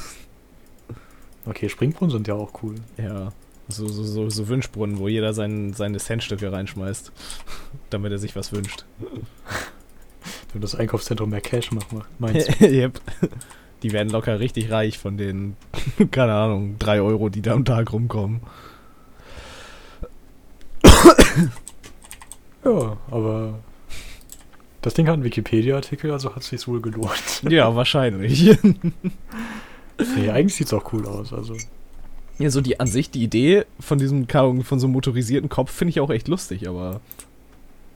Okay, 1.46 1.67
Springbrunnen 1.70 2.12
sind 2.12 2.28
ja 2.28 2.36
auch 2.36 2.52
cool. 2.63 2.76
Ja. 2.98 3.34
So, 3.71 3.88
so, 3.88 4.03
so, 4.03 4.29
so 4.29 4.47
Wünschbrunnen, 4.47 4.99
wo 4.99 5.07
jeder 5.07 5.34
sein, 5.34 5.73
seine 5.73 5.97
Centstücke 5.97 6.51
reinschmeißt, 6.51 7.12
damit 7.89 8.12
er 8.12 8.17
sich 8.17 8.36
was 8.36 8.51
wünscht. 8.51 8.86
Wenn 10.51 10.62
das 10.62 10.75
Einkaufszentrum 10.75 11.29
mehr 11.29 11.41
Cash 11.41 11.71
macht, 11.71 11.88
meinst 12.19 12.60
du? 12.60 12.65
yep. 12.69 12.99
Die 13.84 13.91
werden 13.93 14.10
locker 14.10 14.39
richtig 14.39 14.69
reich 14.71 14.99
von 14.99 15.17
den, 15.17 15.55
keine 16.12 16.34
Ahnung, 16.34 16.75
drei 16.77 17.01
Euro, 17.01 17.29
die 17.29 17.41
da 17.41 17.53
am 17.53 17.65
Tag 17.65 17.93
rumkommen. 17.93 18.41
ja, 22.65 22.97
aber. 23.10 23.60
Das 24.81 24.95
Ding 24.95 25.07
hat 25.07 25.13
einen 25.13 25.23
Wikipedia-Artikel, 25.23 26.12
also 26.12 26.36
hat 26.36 26.41
es 26.41 26.49
sich 26.49 26.67
wohl 26.67 26.81
gelohnt. 26.81 27.43
Ja, 27.47 27.75
wahrscheinlich. 27.75 28.57
nee, 28.63 30.29
eigentlich 30.29 30.55
sieht 30.55 30.67
es 30.67 30.73
auch 30.73 30.91
cool 30.91 31.05
aus. 31.05 31.31
Also, 31.34 31.55
ja, 32.41 32.49
so 32.49 32.62
die 32.62 32.80
an 32.80 32.88
sich, 32.88 33.10
die 33.10 33.23
Idee 33.23 33.65
von 33.80 33.97
diesem, 33.97 34.27
von 34.27 34.80
so 34.80 34.88
einem 34.88 34.93
motorisierten 34.93 35.49
Kopf 35.49 35.71
finde 35.71 35.91
ich 35.91 35.99
auch 35.99 36.10
echt 36.10 36.27
lustig, 36.27 36.67
aber 36.67 37.01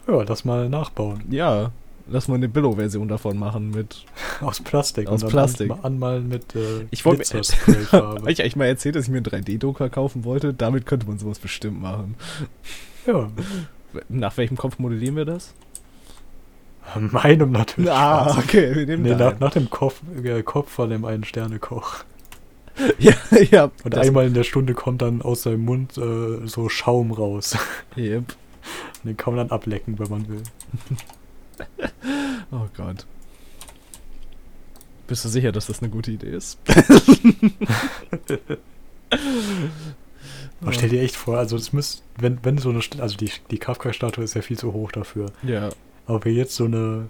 ja, 0.08 0.24
das 0.24 0.44
mal 0.44 0.68
nachbauen. 0.68 1.24
ja. 1.30 1.72
lass 2.08 2.28
mal 2.28 2.36
eine 2.36 2.48
Billo-Version 2.48 3.08
davon 3.08 3.38
machen 3.38 3.70
mit. 3.70 4.04
Aus 4.40 4.60
Plastik. 4.60 5.08
Aus 5.08 5.24
Plastik. 5.24 5.70
An, 5.70 5.80
anmalen 5.82 6.28
mit 6.28 6.54
äh, 6.54 6.86
Ich 6.90 7.04
wollte. 7.04 7.24
Habe 7.92 8.30
ich 8.30 8.40
eigentlich 8.40 8.56
mal 8.56 8.66
erzählt, 8.66 8.94
dass 8.94 9.04
ich 9.04 9.10
mir 9.10 9.16
einen 9.18 9.26
3D-Drucker 9.26 9.90
kaufen 9.90 10.24
wollte? 10.24 10.54
Damit 10.54 10.86
könnte 10.86 11.06
man 11.06 11.18
sowas 11.18 11.38
bestimmt 11.38 11.80
machen. 11.80 12.14
ja. 13.06 13.30
Nach 14.08 14.36
welchem 14.36 14.56
Kopf 14.56 14.78
modellieren 14.78 15.16
wir 15.16 15.24
das? 15.24 15.54
Meinem 16.94 17.50
natürlich. 17.50 17.90
Spaß. 17.90 18.38
okay, 18.38 18.74
wir 18.74 18.86
nehmen 18.86 19.02
Nee, 19.02 19.14
nach, 19.14 19.40
nach 19.40 19.52
dem 19.52 19.70
Kopf, 19.70 20.02
äh, 20.22 20.42
Kopf 20.42 20.70
von 20.70 20.90
dem 20.90 21.04
einen 21.04 21.24
Sternekoch. 21.24 22.04
Ja, 22.98 23.14
ja. 23.50 23.70
Und 23.84 23.94
das- 23.94 24.06
einmal 24.06 24.26
in 24.26 24.34
der 24.34 24.44
Stunde 24.44 24.74
kommt 24.74 25.02
dann 25.02 25.22
aus 25.22 25.42
seinem 25.42 25.64
Mund 25.64 25.96
äh, 25.98 26.46
so 26.46 26.68
Schaum 26.68 27.10
raus. 27.12 27.56
Yep. 27.96 28.34
Und 29.02 29.04
den 29.04 29.16
kann 29.16 29.34
man 29.34 29.46
dann 29.48 29.54
ablecken, 29.56 29.98
wenn 29.98 30.08
man 30.10 30.28
will. 30.28 30.42
Oh 32.50 32.66
Gott. 32.76 33.06
Bist 35.06 35.24
du 35.24 35.28
sicher, 35.30 35.52
dass 35.52 35.66
das 35.66 35.80
eine 35.80 35.88
gute 35.90 36.10
Idee 36.10 36.30
ist? 36.30 36.58
Aber 40.60 40.72
stell 40.72 40.88
dir 40.88 41.02
echt 41.02 41.16
vor, 41.16 41.38
also 41.38 41.56
es 41.56 41.72
müsste, 41.72 42.02
wenn, 42.18 42.38
wenn 42.42 42.58
so 42.58 42.70
eine, 42.70 42.80
also 42.98 43.16
die, 43.16 43.30
die 43.50 43.58
Kafka-Statue 43.58 44.24
ist 44.24 44.34
ja 44.34 44.42
viel 44.42 44.58
zu 44.58 44.72
hoch 44.72 44.90
dafür. 44.92 45.26
Ja. 45.42 45.70
Aber 46.06 46.24
wenn 46.24 46.34
jetzt 46.34 46.54
so 46.56 46.64
eine 46.64 47.08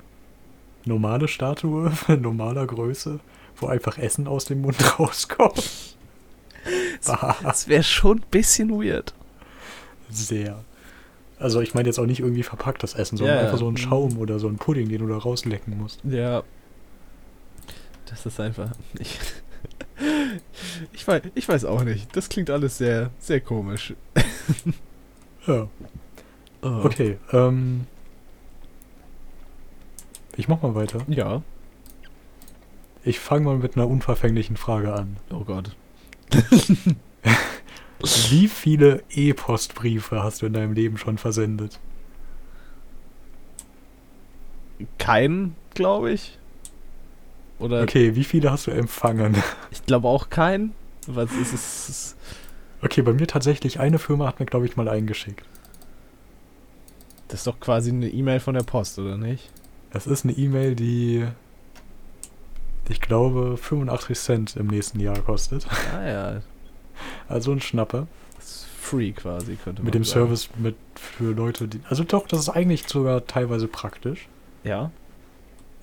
normale 0.85 1.29
Statue, 1.29 1.92
normaler 2.20 2.66
Größe, 2.66 3.20
wo 3.59 3.66
einfach 3.66 3.99
Essen 3.99 4.27
aus 4.27 4.45
dem 4.47 4.61
Mund 4.62 4.77
rauskommt. 4.99 5.62
Bah, 7.07 7.37
Das 7.42 7.69
wäre 7.69 7.83
schon 7.83 8.19
ein 8.19 8.25
bisschen 8.31 8.71
weird. 8.71 9.14
Sehr. 10.11 10.62
Also 11.38 11.61
ich 11.61 11.75
meine 11.75 11.88
jetzt 11.88 11.99
auch 11.99 12.07
nicht 12.07 12.21
irgendwie 12.21 12.42
verpacktes 12.42 12.95
Essen, 12.95 13.16
sondern 13.19 13.37
Ja, 13.37 13.42
ja. 13.42 13.47
einfach 13.49 13.59
so 13.59 13.69
ein 13.69 13.75
Mhm. 13.75 13.79
Schaum 13.79 14.19
oder 14.19 14.38
so 14.38 14.49
ein 14.49 14.57
Pudding, 14.57 14.88
den 14.88 15.01
du 15.01 15.07
da 15.09 15.19
rauslecken 15.19 15.77
musst. 15.79 16.01
Ja. 16.05 16.42
Das 18.07 18.25
ist 18.27 18.40
einfach. 18.40 18.71
Ich, 18.99 19.19
ich, 20.92 21.09
weiß, 21.09 21.23
ich 21.35 21.49
weiß 21.49 21.64
auch 21.64 21.83
nicht. 21.83 22.14
Das 22.14 22.29
klingt 22.29 22.51
alles 22.51 22.77
sehr, 22.77 23.11
sehr 23.19 23.40
komisch. 23.40 23.95
Ja. 25.47 25.69
Oh. 26.61 26.69
Okay, 26.85 27.16
ähm. 27.33 27.87
Ich 30.37 30.49
mach 30.49 30.61
mal 30.61 30.75
weiter. 30.75 30.99
Ja. 31.09 31.40
Ich 33.07 33.21
fange 33.21 33.45
mal 33.45 33.57
mit 33.57 33.77
einer 33.77 33.87
unverfänglichen 33.87 34.57
Frage 34.57 34.92
an. 34.92 35.16
Oh 35.31 35.45
Gott. 35.45 35.77
Wie 38.29 38.49
viele 38.49 39.05
E-Postbriefe 39.11 40.25
hast 40.25 40.42
du 40.42 40.47
in 40.47 40.53
deinem 40.53 40.73
Leben 40.73 40.99
schon 40.99 41.16
versendet? 41.16 41.79
Kein, 44.99 45.55
glaube 45.73 46.11
ich. 46.11 46.37
Oder 47.61 47.83
Okay, 47.83 48.16
wie 48.16 48.25
viele 48.25 48.51
hast 48.51 48.66
du 48.66 48.73
empfangen? 48.73 49.37
ich 49.71 49.87
glaube 49.87 50.09
auch 50.09 50.29
kein. 50.29 50.75
Was 51.07 51.33
ist 51.33 51.53
es? 51.55 52.16
Okay, 52.83 53.03
bei 53.03 53.12
mir 53.12 53.29
tatsächlich 53.29 53.79
eine 53.79 54.01
Firma 54.01 54.27
hat 54.27 54.40
mir, 54.40 54.47
glaube 54.47 54.66
ich, 54.66 54.77
mal 54.77 54.88
eingeschickt. 54.88 55.47
Das 57.29 57.40
ist 57.40 57.47
doch 57.47 57.61
quasi 57.61 57.90
eine 57.90 58.09
E-Mail 58.09 58.40
von 58.40 58.55
der 58.55 58.64
Post, 58.64 58.99
oder 58.99 59.16
nicht? 59.16 59.49
Das 59.90 60.09
ist 60.09 60.25
eine 60.25 60.35
E-Mail, 60.35 60.75
die 60.75 61.25
ich 62.88 63.01
glaube 63.01 63.57
85 63.57 64.18
Cent 64.18 64.57
im 64.57 64.66
nächsten 64.68 65.01
Jahr 65.01 65.18
kostet. 65.20 65.66
Ah 65.94 66.07
ja. 66.07 66.40
Also 67.29 67.53
ein 67.53 67.61
Schnapper. 67.61 68.07
Das 68.37 68.46
ist 68.46 68.66
free 68.81 69.12
quasi, 69.12 69.57
könnte 69.57 69.83
man 69.83 69.87
Mit 69.87 69.94
dem 69.94 70.05
sagen. 70.05 70.27
Service 70.29 70.49
mit 70.57 70.77
für 70.94 71.33
Leute, 71.35 71.68
die. 71.68 71.81
Also 71.90 72.05
doch, 72.05 72.27
das 72.27 72.40
ist 72.40 72.49
eigentlich 72.49 72.88
sogar 72.88 73.27
teilweise 73.27 73.68
praktisch. 73.68 74.29
Ja. 74.64 74.90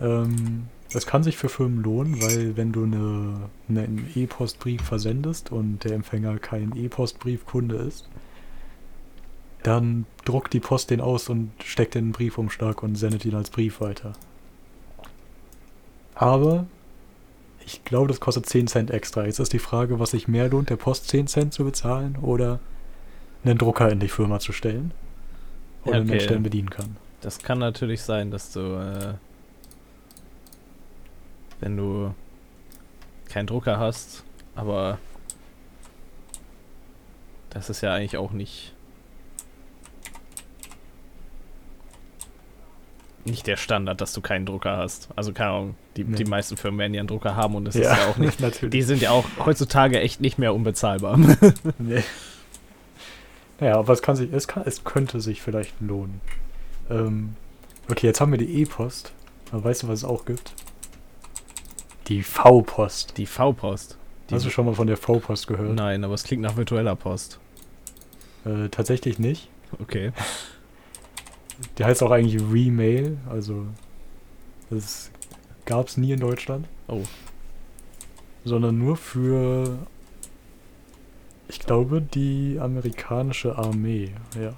Ähm, 0.02 0.70
das 0.92 1.06
kann 1.06 1.22
sich 1.22 1.38
für 1.38 1.50
Firmen 1.50 1.84
lohnen, 1.84 2.20
weil 2.22 2.58
wenn 2.58 2.72
du 2.72 2.84
eine, 2.86 3.50
eine- 3.70 3.82
einen 3.84 4.12
E-Postbrief 4.16 4.82
versendest 4.82 5.52
und 5.52 5.84
der 5.84 5.94
Empfänger 5.94 6.40
kein 6.40 6.76
E-Postbriefkunde 6.76 7.76
ist, 7.76 8.10
dann 9.62 10.06
druckt 10.26 10.52
die 10.54 10.60
Post 10.60 10.90
den 10.90 11.00
aus 11.00 11.30
und 11.30 11.52
steckt 11.64 11.96
in 11.96 12.06
einen 12.06 12.12
Briefumschlag 12.12 12.82
und 12.82 12.96
sendet 12.96 13.24
ihn 13.26 13.36
als 13.36 13.50
Brief 13.52 13.82
weiter. 13.82 14.14
Aber 16.16 16.66
ich 17.66 17.84
glaube, 17.84 18.08
das 18.08 18.20
kostet 18.20 18.46
10 18.46 18.68
Cent 18.68 18.92
extra. 18.92 19.26
Jetzt 19.26 19.40
ist 19.40 19.54
die 19.54 19.60
Frage, 19.60 20.00
was 20.00 20.12
sich 20.12 20.28
mehr 20.28 20.50
lohnt, 20.50 20.70
der 20.70 20.76
Post 20.76 21.08
10 21.10 21.28
Cent 21.28 21.54
zu 21.54 21.64
bezahlen 21.64 22.18
oder 22.22 22.60
einen 23.44 23.58
Drucker 23.58 23.90
in 23.92 24.00
die 24.00 24.08
Firma 24.08 24.40
zu 24.40 24.52
stellen. 24.52 24.92
Oder 25.86 25.96
einen 25.96 26.06
okay. 26.06 26.12
Mensch, 26.12 26.28
der 26.28 26.38
ihn 26.38 26.44
bedienen 26.44 26.70
kann. 26.70 26.98
Das 27.22 27.40
kann 27.40 27.60
natürlich 27.60 28.02
sein, 28.02 28.32
dass 28.32 28.52
du, 28.52 28.60
äh, 28.60 29.14
wenn 31.60 31.78
du 31.78 32.14
keinen 33.30 33.48
Drucker 33.48 33.80
hast, 33.80 34.24
aber 34.56 35.00
das 37.50 37.70
ist 37.70 37.82
ja 37.82 37.94
eigentlich 37.94 38.18
auch 38.18 38.32
nicht 38.32 38.74
nicht 43.26 43.48
der 43.48 43.58
Standard, 43.58 44.02
dass 44.02 44.14
du 44.14 44.22
keinen 44.22 44.46
Drucker 44.46 44.78
hast. 44.78 45.10
Also 45.16 45.32
keine 45.34 45.50
Ahnung, 45.52 45.76
die, 45.96 46.04
Nee. 46.04 46.18
die 46.18 46.26
meisten 46.26 46.58
Firmen 46.58 46.80
werden 46.80 46.94
ja 46.94 47.00
einen 47.02 47.08
Drucker 47.08 47.36
haben 47.36 47.56
und 47.56 47.66
das 47.66 47.76
ist 47.76 47.84
ja 47.86 48.08
auch 48.10 48.18
nicht. 48.18 48.40
natürlich. 48.42 48.72
Die 48.72 48.82
sind 48.82 49.02
ja 49.02 49.12
auch 49.12 49.26
heutzutage 49.46 50.00
echt 50.00 50.20
nicht 50.22 50.38
mehr 50.38 50.54
unbezahlbar. 50.54 51.18
Nee. 51.80 52.04
Naja, 53.60 53.78
aber 53.78 53.94
es 53.94 54.02
kann 54.02 54.16
sich, 54.16 54.34
es 54.34 54.48
kann, 54.48 54.64
es 54.66 54.84
könnte 54.84 55.22
sich 55.22 55.42
vielleicht 55.42 55.80
lohnen. 55.80 56.20
Ähm, 56.90 57.36
okay, 57.90 58.08
jetzt 58.08 58.20
haben 58.20 58.32
wir 58.32 58.40
die 58.40 58.62
E-Post. 58.62 59.14
Weißt 59.52 59.84
du, 59.84 59.88
was 59.88 60.00
es 60.00 60.04
auch 60.04 60.26
gibt? 60.26 60.54
Die 62.08 62.24
V-Post. 62.24 63.18
Die 63.18 63.26
V-Post. 63.28 63.98
Die- 64.30 64.36
Hast 64.36 64.46
du 64.46 64.50
schon 64.50 64.66
mal 64.66 64.74
von 64.74 64.88
der 64.88 64.98
V-Post 64.98 65.48
gehört? 65.48 65.76
Nein, 65.76 66.04
aber 66.04 66.16
es 66.16 66.24
klingt 66.24 66.42
nach 66.42 66.58
virtueller 66.58 66.96
Post. 66.96 67.40
Äh, 68.44 68.68
tatsächlich 68.70 69.20
nicht. 69.20 69.48
Okay. 69.80 70.12
Die 71.78 71.84
heißt 71.86 72.04
auch 72.04 72.12
eigentlich 72.12 72.42
Remail, 72.52 73.18
also 73.30 73.66
das 74.70 75.12
gab 75.66 75.88
es 75.88 75.98
nie 75.98 76.12
in 76.12 76.20
Deutschland. 76.20 76.68
Oh. 76.88 77.04
Sondern 78.46 78.78
nur 78.78 78.98
für, 78.98 79.80
ich 81.48 81.60
glaube, 81.60 82.02
die 82.02 82.58
amerikanische 82.60 83.58
Armee, 83.58 84.12
ja. 84.40 84.54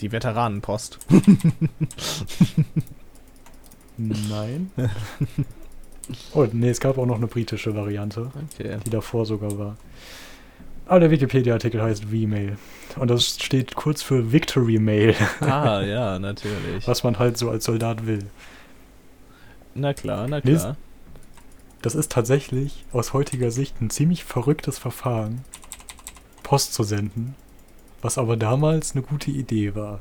Die 0.00 0.12
Veteranenpost. 0.12 0.98
Nein. 3.96 4.70
oh, 6.34 6.46
nee, 6.52 6.68
es 6.68 6.80
gab 6.80 6.98
auch 6.98 7.06
noch 7.06 7.16
eine 7.16 7.28
britische 7.28 7.74
Variante, 7.74 8.30
Okay. 8.54 8.78
die 8.84 8.90
davor 8.90 9.24
sogar 9.24 9.56
war. 9.56 9.76
Aber 10.86 11.00
der 11.00 11.10
Wikipedia-Artikel 11.10 11.80
heißt 11.80 12.04
V-Mail. 12.04 12.58
Und 12.96 13.10
das 13.10 13.36
steht 13.42 13.74
kurz 13.74 14.02
für 14.02 14.32
Victory 14.32 14.78
Mail, 14.78 15.14
Ah, 15.40 15.82
ja, 15.82 16.18
natürlich. 16.18 16.86
was 16.86 17.02
man 17.02 17.18
halt 17.18 17.38
so 17.38 17.50
als 17.50 17.64
Soldat 17.64 18.06
will. 18.06 18.26
Na 19.74 19.92
klar, 19.94 20.28
na 20.28 20.40
klar. 20.40 20.76
Das 21.82 21.94
ist 21.94 22.12
tatsächlich 22.12 22.84
aus 22.92 23.12
heutiger 23.12 23.50
Sicht 23.50 23.80
ein 23.80 23.90
ziemlich 23.90 24.24
verrücktes 24.24 24.78
Verfahren, 24.78 25.44
Post 26.42 26.72
zu 26.74 26.82
senden, 26.82 27.34
was 28.00 28.16
aber 28.16 28.36
damals 28.36 28.92
eine 28.92 29.02
gute 29.02 29.30
Idee 29.30 29.74
war. 29.74 30.00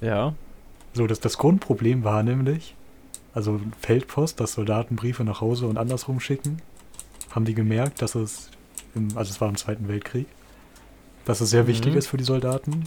Ja. 0.00 0.34
So, 0.94 1.06
das, 1.06 1.20
das 1.20 1.38
Grundproblem 1.38 2.04
war 2.04 2.22
nämlich, 2.22 2.74
also 3.34 3.60
Feldpost, 3.80 4.40
dass 4.40 4.54
Soldaten 4.54 4.96
Briefe 4.96 5.24
nach 5.24 5.40
Hause 5.40 5.66
und 5.66 5.78
andersrum 5.78 6.20
schicken, 6.20 6.60
haben 7.30 7.44
die 7.44 7.54
gemerkt, 7.54 8.02
dass 8.02 8.14
es, 8.14 8.50
im, 8.94 9.08
also 9.16 9.30
es 9.30 9.40
war 9.40 9.48
im 9.48 9.56
Zweiten 9.56 9.88
Weltkrieg, 9.88 10.26
dass 11.24 11.40
es 11.40 11.50
sehr 11.50 11.66
wichtig 11.66 11.92
Mhm. 11.92 11.98
ist 11.98 12.06
für 12.08 12.16
die 12.16 12.24
Soldaten 12.24 12.84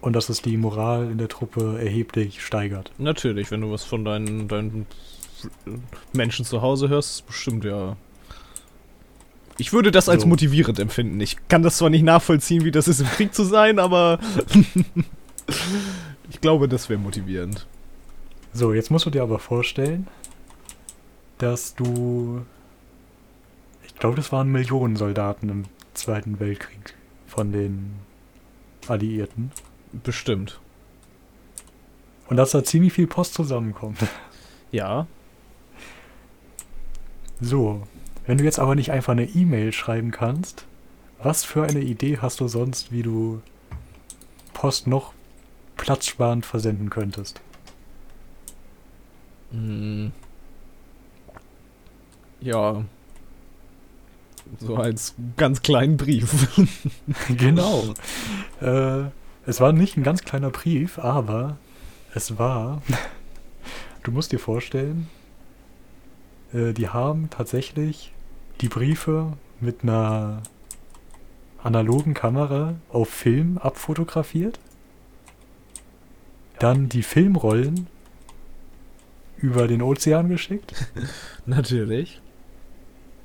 und 0.00 0.14
dass 0.14 0.28
es 0.28 0.42
die 0.42 0.56
Moral 0.56 1.10
in 1.10 1.18
der 1.18 1.28
Truppe 1.28 1.78
erheblich 1.80 2.42
steigert. 2.44 2.90
Natürlich, 2.98 3.50
wenn 3.50 3.60
du 3.60 3.70
was 3.70 3.84
von 3.84 4.04
deinen, 4.04 4.48
deinen 4.48 4.86
Menschen 6.12 6.44
zu 6.44 6.62
Hause 6.62 6.88
hörst, 6.88 7.10
ist 7.20 7.26
bestimmt 7.26 7.64
ja. 7.64 7.96
Ich 9.58 9.72
würde 9.72 9.90
das 9.90 10.08
als 10.08 10.22
So. 10.22 10.28
motivierend 10.28 10.78
empfinden. 10.78 11.20
Ich 11.20 11.36
kann 11.48 11.62
das 11.62 11.76
zwar 11.76 11.90
nicht 11.90 12.02
nachvollziehen, 12.04 12.64
wie 12.64 12.70
das 12.70 12.88
ist, 12.88 13.00
im 13.00 13.06
Krieg 13.06 13.34
zu 13.34 13.44
sein, 13.44 13.78
aber 13.78 14.18
ich 16.30 16.40
glaube, 16.40 16.68
das 16.68 16.88
wäre 16.88 16.98
motivierend. 16.98 17.66
So, 18.54 18.72
jetzt 18.72 18.90
musst 18.90 19.06
du 19.06 19.10
dir 19.10 19.22
aber 19.22 19.38
vorstellen, 19.38 20.06
dass 21.38 21.74
du, 21.74 22.42
glaube, 24.02 24.16
das 24.16 24.32
waren 24.32 24.50
Millionen 24.50 24.96
Soldaten 24.96 25.48
im 25.48 25.64
Zweiten 25.94 26.40
Weltkrieg 26.40 26.96
von 27.28 27.52
den 27.52 28.00
Alliierten. 28.88 29.52
Bestimmt. 29.92 30.58
Und 32.28 32.36
dass 32.36 32.50
da 32.50 32.64
ziemlich 32.64 32.94
viel 32.94 33.06
Post 33.06 33.34
zusammenkommt. 33.34 33.98
Ja. 34.72 35.06
So, 37.40 37.86
wenn 38.26 38.38
du 38.38 38.44
jetzt 38.44 38.58
aber 38.58 38.74
nicht 38.74 38.90
einfach 38.90 39.12
eine 39.12 39.26
E-Mail 39.26 39.72
schreiben 39.72 40.10
kannst, 40.10 40.64
was 41.22 41.44
für 41.44 41.62
eine 41.62 41.80
Idee 41.80 42.18
hast 42.20 42.40
du 42.40 42.48
sonst, 42.48 42.90
wie 42.90 43.02
du 43.02 43.40
Post 44.52 44.88
noch 44.88 45.12
platzsparend 45.76 46.44
versenden 46.44 46.90
könntest? 46.90 47.40
Mm. 49.52 50.08
Ja. 52.40 52.82
So 54.58 54.76
als 54.76 55.14
ganz 55.36 55.62
kleinen 55.62 55.96
Brief. 55.96 56.48
genau. 57.36 57.94
Äh, 58.60 59.04
es 59.46 59.60
war 59.60 59.72
nicht 59.72 59.96
ein 59.96 60.02
ganz 60.02 60.22
kleiner 60.22 60.50
Brief, 60.50 60.98
aber 60.98 61.56
es 62.14 62.38
war. 62.38 62.82
du 64.02 64.12
musst 64.12 64.32
dir 64.32 64.38
vorstellen, 64.38 65.08
äh, 66.52 66.72
die 66.72 66.88
haben 66.88 67.30
tatsächlich 67.30 68.12
die 68.60 68.68
Briefe 68.68 69.32
mit 69.60 69.82
einer 69.82 70.42
analogen 71.62 72.14
Kamera 72.14 72.74
auf 72.90 73.08
Film 73.08 73.58
abfotografiert. 73.58 74.58
Dann 76.58 76.88
die 76.88 77.02
Filmrollen 77.02 77.86
über 79.38 79.66
den 79.66 79.82
Ozean 79.82 80.28
geschickt. 80.28 80.74
Natürlich. 81.46 82.20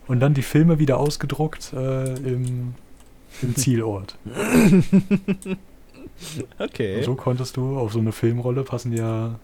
Und 0.08 0.20
dann 0.20 0.34
die 0.34 0.42
Filme 0.42 0.80
wieder 0.80 1.00
ausgedruckt 1.00 1.74
äh, 1.74 2.16
im, 2.16 2.76
im 3.42 3.56
Zielort. 3.56 4.18
Okay. 6.60 6.98
Und 6.98 7.04
so 7.04 7.16
konntest 7.16 7.58
du 7.58 7.78
auf 7.78 7.94
so 7.94 8.00
eine 8.00 8.12
Filmrolle 8.12 8.64
passen 8.64 8.94
ja 8.94 9.40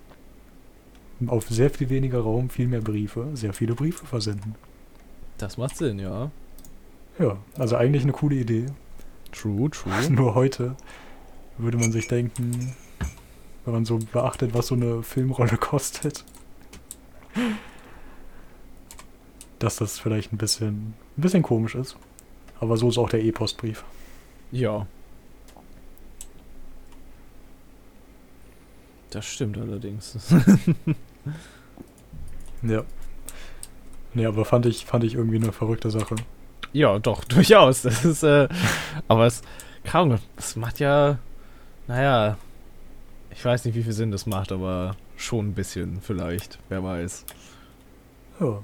auf 1.28 1.48
sehr 1.48 1.70
viel 1.70 1.90
weniger 1.90 2.20
Raum 2.20 2.50
viel 2.50 2.68
mehr 2.68 2.82
Briefe, 2.82 3.30
sehr 3.34 3.54
viele 3.54 3.76
Briefe 3.76 4.06
versenden. 4.06 4.56
Das 5.38 5.58
macht 5.58 5.78
Sinn, 5.78 6.00
ja. 6.00 6.32
Ja, 7.20 7.38
also 7.58 7.76
eigentlich 7.76 8.04
eine 8.04 8.12
coole 8.12 8.36
Idee. 8.36 8.66
True, 9.32 9.70
true. 9.70 9.94
Nur 10.10 10.36
heute 10.36 10.76
würde 11.58 11.78
man 11.78 11.92
sich 11.92 12.08
denken, 12.08 12.76
wenn 13.66 13.74
man 13.74 13.86
so 13.86 14.00
beachtet, 14.12 14.54
was 14.54 14.68
so 14.68 14.76
eine 14.76 15.04
Filmrolle 15.04 15.58
kostet, 15.60 16.24
dass 19.64 19.78
das 19.78 19.98
vielleicht 20.00 20.34
ein 20.34 20.38
bisschen, 20.38 20.94
ein 21.18 21.22
bisschen 21.22 21.42
komisch 21.44 21.76
ist. 21.76 21.96
Aber 22.60 22.78
so 22.78 22.90
ist 22.90 22.98
auch 22.98 23.10
der 23.10 23.22
E-Postbrief. 23.24 23.84
Ja. 24.52 24.86
Das 29.10 29.26
stimmt 29.26 29.58
allerdings. 29.58 30.18
Ja. 32.66 32.84
Nee, 34.14 34.26
aber 34.26 34.46
fand 34.46 34.66
ich, 34.66 34.86
fand 34.86 35.04
ich 35.04 35.16
irgendwie 35.16 35.36
eine 35.36 35.52
verrückte 35.52 35.92
Sache. 35.92 36.16
ja, 36.72 36.98
doch, 36.98 37.24
durchaus. 37.26 37.82
Das 37.82 38.06
ist, 38.06 38.24
äh, 38.24 38.48
aber 39.10 39.26
es, 39.26 39.42
kaum, 39.84 40.18
es 40.38 40.56
macht 40.56 40.80
ja, 40.80 41.18
naja, 41.88 42.38
ich 43.32 43.44
weiß 43.44 43.66
nicht, 43.66 43.76
wie 43.76 43.84
viel 43.84 43.92
Sinn 43.92 44.12
das 44.12 44.26
macht, 44.26 44.54
aber 44.54 44.96
schon 45.18 45.50
ein 45.50 45.54
bisschen 45.54 46.00
vielleicht, 46.02 46.58
wer 46.70 46.84
weiß. 46.84 47.26
Ja. 48.40 48.60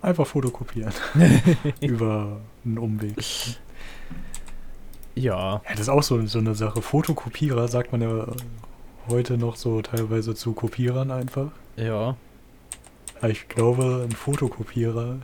Einfach 0.00 0.26
fotokopieren. 0.26 0.92
Über 1.80 2.40
einen 2.64 2.78
Umweg. 2.78 3.16
Ja, 5.16 5.54
Ja, 5.54 5.62
das 5.70 5.80
ist 5.80 5.88
auch 5.88 6.02
so, 6.02 6.24
so 6.26 6.38
eine 6.38 6.54
Sache. 6.54 6.80
Fotokopierer 6.82 7.66
sagt 7.68 7.90
man 7.92 8.00
ja 8.02 8.26
heute 9.08 9.36
noch 9.38 9.56
so 9.56 9.82
teilweise 9.82 10.34
zu 10.34 10.52
Kopierern 10.52 11.10
einfach. 11.10 11.50
ja, 11.76 12.16
Aber 13.18 13.30
ich 13.30 13.48
glaube, 13.48 14.06
ein 14.08 14.12
Fotokopierer 14.12 15.16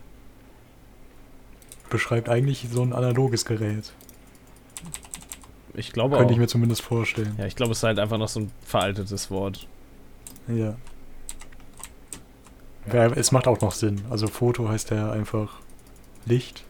beschreibt 1.91 2.29
eigentlich 2.29 2.67
so 2.73 2.83
ein 2.83 2.93
analoges 2.93 3.45
Gerät. 3.45 3.93
ich 5.75 5.93
glaube 5.93 6.17
Könnte 6.17 6.31
auch. 6.31 6.35
ich 6.35 6.41
mir 6.41 6.49
zumindest 6.49 6.83
vorstellen. 6.83 7.35
ja, 7.39 7.47
ich 7.47 7.55
glaube, 7.55 7.73
es 7.73 7.79
ist 7.79 7.85
halt 7.85 8.01
einfach 8.01 8.19
noch 8.19 8.29
so 8.29 8.41
ein 8.41 8.51
veraltetes 8.65 9.31
Wort. 9.31 9.69
Ja. 10.49 10.75
Ja. 12.93 13.07
Es 13.07 13.33
macht 13.33 13.47
auch 13.49 13.61
noch 13.61 13.73
Sinn. 13.73 14.03
Also 14.11 14.27
Foto 14.27 14.69
heißt 14.69 14.91
ja 14.91 15.11
einfach 15.13 15.57
Licht, 16.27 16.65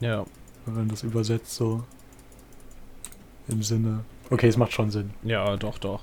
Ja, 0.00 0.24
wenn 0.66 0.74
man 0.74 0.88
das 0.88 1.02
übersetzt 1.02 1.54
so 1.54 1.82
im 3.48 3.62
Sinne. 3.62 4.00
Okay, 4.30 4.48
es 4.48 4.56
macht 4.56 4.72
schon 4.72 4.90
Sinn. 4.90 5.10
ja, 5.22 5.56
doch, 5.56 5.78
doch. 5.78 6.02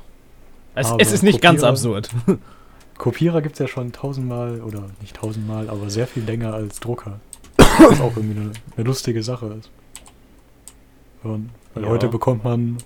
Es, 0.75 0.91
es 0.99 1.11
ist 1.11 1.23
nicht 1.23 1.41
ganz 1.41 1.63
absurd. 1.63 2.09
Kopierer 2.97 3.41
gibt 3.41 3.53
es 3.53 3.59
ja 3.59 3.67
schon 3.67 3.91
tausendmal, 3.91 4.61
oder 4.61 4.83
nicht 5.01 5.15
tausendmal, 5.15 5.69
aber 5.69 5.89
sehr 5.89 6.07
viel 6.07 6.23
länger 6.23 6.53
als 6.53 6.79
Drucker. 6.79 7.19
Was 7.57 8.01
auch 8.01 8.15
irgendwie 8.15 8.39
eine, 8.39 8.51
eine 8.75 8.85
lustige 8.85 9.23
Sache 9.23 9.47
ist. 9.59 9.69
Und, 11.23 11.49
weil 11.73 11.83
Ja. 11.83 11.89
heute 11.89 12.07
bekommt 12.09 12.43
man 12.43 12.77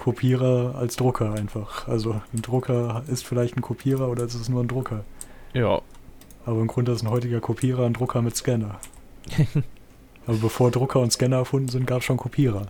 Kopierer 0.00 0.76
als 0.76 0.96
Drucker 0.96 1.34
einfach. 1.34 1.86
Also 1.86 2.22
ein 2.32 2.40
Drucker 2.40 3.04
ist 3.06 3.26
vielleicht 3.26 3.56
ein 3.58 3.60
Kopierer 3.60 4.08
oder 4.08 4.24
ist 4.24 4.34
es 4.34 4.48
nur 4.48 4.64
ein 4.64 4.68
Drucker. 4.68 5.04
ja, 5.52 5.82
Aber 6.46 6.60
im 6.60 6.68
Grunde 6.68 6.92
ist 6.92 7.02
ein 7.02 7.10
heutiger 7.10 7.40
Kopierer 7.40 7.84
ein 7.84 7.92
Drucker 7.92 8.22
mit 8.22 8.34
Scanner. 8.34 8.80
Aber 10.26 10.38
bevor 10.38 10.70
Drucker 10.70 11.00
und 11.00 11.12
Scanner 11.12 11.36
erfunden 11.36 11.68
sind, 11.68 11.86
gab 11.86 11.98
es 11.98 12.04
schon 12.06 12.16
Kopierer. 12.16 12.66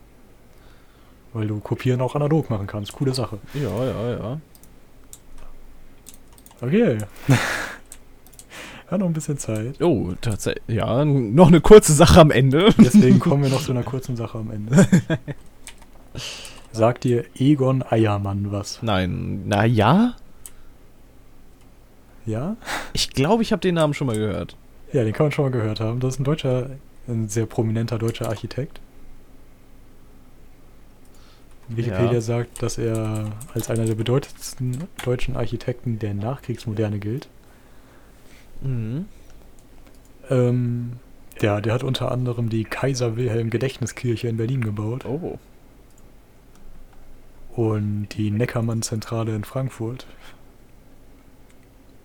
Weil 1.32 1.46
du 1.46 1.60
Kopieren 1.60 2.00
auch 2.00 2.16
analog 2.16 2.50
machen 2.50 2.66
kannst. 2.66 2.92
Coole 2.94 3.14
Sache. 3.14 3.38
ja, 3.54 3.84
ja, 3.84 4.10
ja. 4.10 4.40
Okay. 6.60 6.98
ja, 8.90 8.98
noch 8.98 9.06
ein 9.06 9.12
bisschen 9.12 9.38
Zeit. 9.38 9.80
Oh, 9.80 10.14
tatsächlich. 10.20 10.64
Ja, 10.66 11.04
noch 11.04 11.46
eine 11.46 11.60
kurze 11.60 11.92
Sache 11.92 12.20
am 12.20 12.32
Ende. 12.32 12.74
Deswegen 12.76 13.20
kommen 13.20 13.44
wir 13.44 13.50
noch 13.50 13.62
zu 13.62 13.70
einer 13.70 13.84
kurzen 13.84 14.16
Sache 14.16 14.38
am 14.38 14.50
Ende. 14.50 14.84
Sagt 16.72 17.04
dir 17.04 17.24
Egon 17.36 17.82
Eiermann 17.88 18.52
was? 18.52 18.82
Nein, 18.82 19.42
na 19.46 19.64
ja? 19.64 20.14
Ja? 22.26 22.56
Ich 22.92 23.10
glaube, 23.10 23.42
ich 23.42 23.50
habe 23.52 23.60
den 23.60 23.74
Namen 23.74 23.94
schon 23.94 24.06
mal 24.06 24.16
gehört. 24.16 24.56
Ja, 24.92 25.02
den 25.04 25.12
kann 25.12 25.26
man 25.26 25.32
schon 25.32 25.44
mal 25.44 25.50
gehört 25.50 25.80
haben. 25.80 26.00
Das 26.00 26.14
ist 26.14 26.20
ein 26.20 26.24
deutscher, 26.24 26.70
ein 27.08 27.28
sehr 27.28 27.46
prominenter 27.46 27.98
deutscher 27.98 28.28
Architekt. 28.28 28.80
Wikipedia 31.68 32.12
Ja. 32.14 32.20
sagt, 32.20 32.62
dass 32.62 32.78
er 32.78 33.30
als 33.54 33.70
einer 33.70 33.84
der 33.84 33.94
bedeutendsten 33.94 34.84
deutschen 35.04 35.36
Architekten 35.36 35.98
der 36.00 36.14
Nachkriegsmoderne 36.14 36.98
gilt. 36.98 37.28
Mhm. 38.62 39.06
Ähm, 40.28 40.92
ja, 41.40 41.60
der 41.60 41.72
hat 41.74 41.84
unter 41.84 42.10
anderem 42.10 42.48
die 42.48 42.64
Kaiser 42.64 43.16
Wilhelm 43.16 43.50
Gedächtniskirche 43.50 44.28
in 44.28 44.36
Berlin 44.36 44.62
gebaut 44.62 45.04
Oh. 45.04 45.38
Und 47.60 48.08
die 48.16 48.30
Neckermann-Zentrale 48.30 49.34
in 49.34 49.44
Frankfurt 49.44 50.06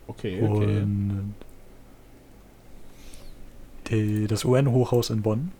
Okay, 0.07 0.41
okay. 0.41 0.81
und 0.81 1.33
die, 3.87 4.27
das 4.27 4.43
UN-Hochhaus 4.45 5.09
in 5.09 5.21
Bonn. 5.21 5.51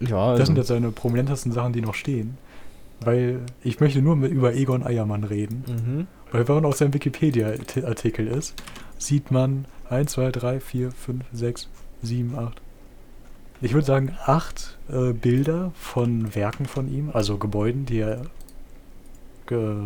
Ja, 0.00 0.36
Das 0.36 0.46
sind 0.46 0.58
also, 0.58 0.60
jetzt 0.60 0.68
seine 0.68 0.90
prominentesten 0.92 1.52
Sachen, 1.52 1.72
die 1.72 1.80
noch 1.80 1.94
stehen. 1.94 2.36
Weil 3.00 3.40
ich 3.62 3.80
möchte 3.80 4.02
nur 4.02 4.16
mit, 4.16 4.30
über 4.30 4.54
Egon 4.54 4.84
Eiermann 4.84 5.24
reden. 5.24 5.64
mhm. 5.66 6.06
Weil 6.30 6.46
wenn 6.48 6.54
man 6.56 6.64
auf 6.64 6.76
seinem 6.76 6.94
Wikipedia-Artikel 6.94 8.26
ist, 8.26 8.54
sieht 8.98 9.30
man 9.30 9.66
1, 9.88 10.12
2, 10.12 10.32
3, 10.32 10.60
4, 10.60 10.90
5, 10.92 11.24
6, 11.32 11.68
7, 12.02 12.36
8. 12.38 12.60
Ich 13.64 13.72
würde 13.72 13.86
sagen, 13.86 14.14
acht 14.26 14.76
äh, 14.90 15.14
Bilder 15.14 15.72
von 15.74 16.34
Werken 16.34 16.66
von 16.66 16.86
ihm, 16.86 17.08
also 17.14 17.38
Gebäuden, 17.38 17.86
die 17.86 18.00
er 18.00 18.26
ge 19.46 19.76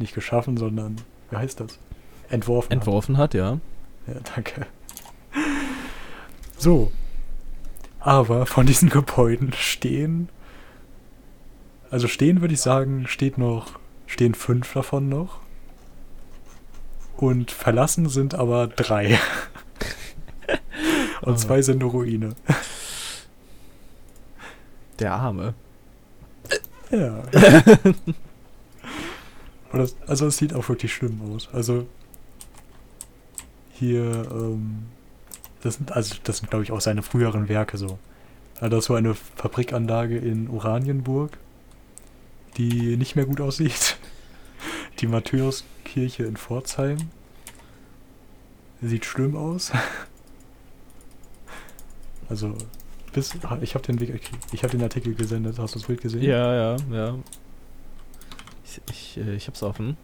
nicht 0.00 0.12
geschaffen, 0.12 0.56
sondern, 0.56 0.96
wie 1.30 1.36
heißt 1.36 1.60
das? 1.60 1.78
Entworfen. 2.30 2.72
entworfen 2.72 3.18
hat, 3.18 3.34
ja. 3.34 3.52
Hat. 3.52 3.60
Ja, 4.08 4.14
danke. 4.34 4.66
So. 6.58 6.90
Aber 8.00 8.44
von 8.44 8.66
diesen 8.66 8.88
Gebäuden 8.88 9.52
stehen, 9.52 10.28
also 11.92 12.08
stehen 12.08 12.40
würde 12.40 12.54
ich 12.54 12.60
sagen, 12.60 13.06
steht 13.06 13.38
noch, 13.38 13.78
stehen 14.08 14.34
fünf 14.34 14.72
davon 14.72 15.08
noch. 15.08 15.38
Und 17.16 17.52
verlassen 17.52 18.08
sind 18.08 18.34
aber 18.34 18.66
drei. 18.66 19.16
Und 21.20 21.38
zwei 21.38 21.62
sind 21.62 21.80
eine 21.80 21.92
Ruine. 21.92 22.34
Der 24.98 25.14
Arme. 25.14 25.54
Ja. 26.90 27.22
Und 29.72 29.78
das, 29.78 29.96
also 30.06 30.26
es 30.26 30.36
sieht 30.36 30.52
auch 30.52 30.68
wirklich 30.68 30.92
schlimm 30.92 31.20
aus. 31.34 31.48
Also 31.52 31.86
hier, 33.72 34.28
ähm, 34.30 34.86
das 35.62 35.76
sind, 35.76 35.92
also 35.92 36.16
das 36.22 36.38
sind 36.38 36.50
glaube 36.50 36.64
ich 36.64 36.72
auch 36.72 36.80
seine 36.80 37.02
früheren 37.02 37.48
Werke 37.48 37.78
so. 37.78 37.98
Also 38.56 38.68
das 38.68 38.80
ist 38.80 38.86
so 38.86 38.94
eine 38.94 39.14
Fabrikanlage 39.14 40.18
in 40.18 40.48
Oranienburg, 40.48 41.38
die 42.58 42.96
nicht 42.96 43.16
mehr 43.16 43.24
gut 43.24 43.40
aussieht. 43.40 43.96
Die 45.00 45.06
Matthäuskirche 45.06 46.24
in 46.24 46.36
Pforzheim 46.36 46.98
sieht 48.82 49.04
schlimm 49.04 49.36
aus. 49.36 49.72
Also 52.28 52.56
bis, 53.12 53.34
ich 53.60 53.74
habe 53.74 53.84
den, 53.86 54.00
Weg- 54.00 54.20
ich 54.52 54.60
den 54.60 54.82
Artikel 54.82 55.14
gesendet. 55.14 55.58
Hast 55.58 55.74
du 55.74 55.78
das 55.78 55.86
Bild 55.86 56.00
gesehen? 56.00 56.22
Ja, 56.22 56.54
ja, 56.54 56.76
ja. 56.90 57.14
Ich, 58.64 58.80
ich, 58.90 59.16
äh, 59.18 59.34
ich 59.34 59.46
hab's 59.48 59.62
offen. 59.62 59.96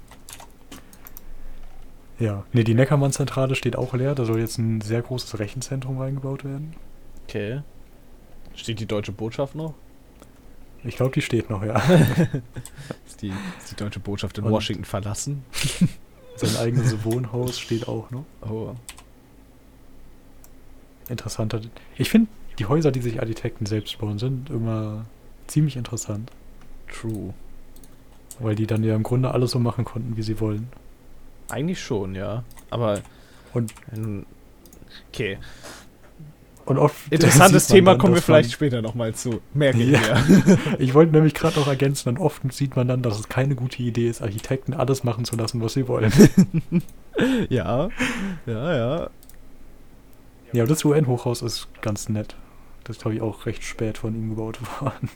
Ja. 2.18 2.44
Ne, 2.52 2.64
die 2.64 2.74
Neckermann-Zentrale 2.74 3.54
steht 3.54 3.76
auch 3.76 3.94
leer. 3.94 4.14
Da 4.14 4.24
soll 4.24 4.40
jetzt 4.40 4.58
ein 4.58 4.80
sehr 4.80 5.02
großes 5.02 5.38
Rechenzentrum 5.38 5.98
reingebaut 5.98 6.44
werden. 6.44 6.74
Okay. 7.24 7.62
Steht 8.54 8.80
die 8.80 8.86
deutsche 8.86 9.12
Botschaft 9.12 9.54
noch? 9.54 9.74
Ich 10.84 10.96
glaube, 10.96 11.12
die 11.12 11.22
steht 11.22 11.48
noch, 11.50 11.62
ja. 11.64 11.76
Ist 13.06 13.22
die, 13.22 13.28
ist 13.58 13.72
die 13.72 13.76
deutsche 13.76 13.98
Botschaft 14.00 14.38
in 14.38 14.44
Und- 14.44 14.52
Washington 14.52 14.84
verlassen? 14.84 15.44
Sein 16.36 16.56
eigenes 16.56 17.04
Wohnhaus 17.04 17.58
steht 17.58 17.88
auch 17.88 18.10
noch. 18.12 18.24
Oh. 18.42 18.74
Interessanter. 21.08 21.60
Ich 21.96 22.10
finde, 22.10 22.28
die 22.58 22.66
Häuser, 22.66 22.90
die 22.90 23.00
sich 23.00 23.20
Architekten 23.20 23.66
selbst 23.66 23.98
bauen, 23.98 24.18
sind 24.18 24.50
immer 24.50 25.04
ziemlich 25.46 25.76
interessant. 25.76 26.30
True. 26.92 27.34
Weil 28.40 28.54
die 28.54 28.66
dann 28.66 28.84
ja 28.84 28.94
im 28.94 29.02
Grunde 29.02 29.30
alles 29.32 29.50
so 29.52 29.58
machen 29.58 29.84
konnten, 29.84 30.16
wie 30.16 30.22
sie 30.22 30.40
wollen. 30.40 30.68
Eigentlich 31.48 31.80
schon, 31.82 32.14
ja. 32.14 32.44
Aber. 32.70 33.00
Und- 33.54 33.72
Okay. 35.12 35.38
Und 36.64 36.76
oft 36.78 37.10
Interessantes 37.10 37.66
sieht 37.68 37.76
man 37.76 37.76
Thema 37.76 37.90
dann, 37.92 37.98
kommen 38.00 38.14
wir 38.14 38.22
vielleicht 38.22 38.52
später 38.52 38.82
nochmal 38.82 39.14
zu. 39.14 39.40
Merke 39.54 39.78
ich 39.82 39.90
Ja. 39.90 40.00
mir. 40.28 40.58
Ich 40.78 40.92
wollte 40.92 41.12
nämlich 41.12 41.32
gerade 41.34 41.58
noch 41.58 41.66
ergänzen, 41.66 42.10
und 42.10 42.18
oft 42.18 42.42
sieht 42.52 42.76
man 42.76 42.86
dann, 42.88 43.00
dass 43.02 43.18
es 43.18 43.28
keine 43.30 43.54
gute 43.54 43.82
Idee 43.82 44.08
ist, 44.08 44.20
Architekten 44.20 44.74
alles 44.74 45.02
machen 45.02 45.24
zu 45.24 45.36
lassen, 45.36 45.62
was 45.62 45.72
sie 45.72 45.88
wollen. 45.88 46.12
ja. 47.48 47.88
Ja, 48.46 48.76
ja. 48.76 49.10
ja, 50.52 50.62
aber 50.62 50.66
das 50.68 50.84
UN-Hochhaus 50.84 51.40
ist 51.42 51.68
ganz 51.80 52.08
nett. 52.10 52.36
Das 52.88 52.98
glaube 52.98 53.14
ich, 53.16 53.22
auch 53.22 53.46
recht 53.46 53.62
spät 53.62 53.98
von 53.98 54.14
ihm 54.14 54.30
gebaut 54.30 54.58
worden. 54.80 55.08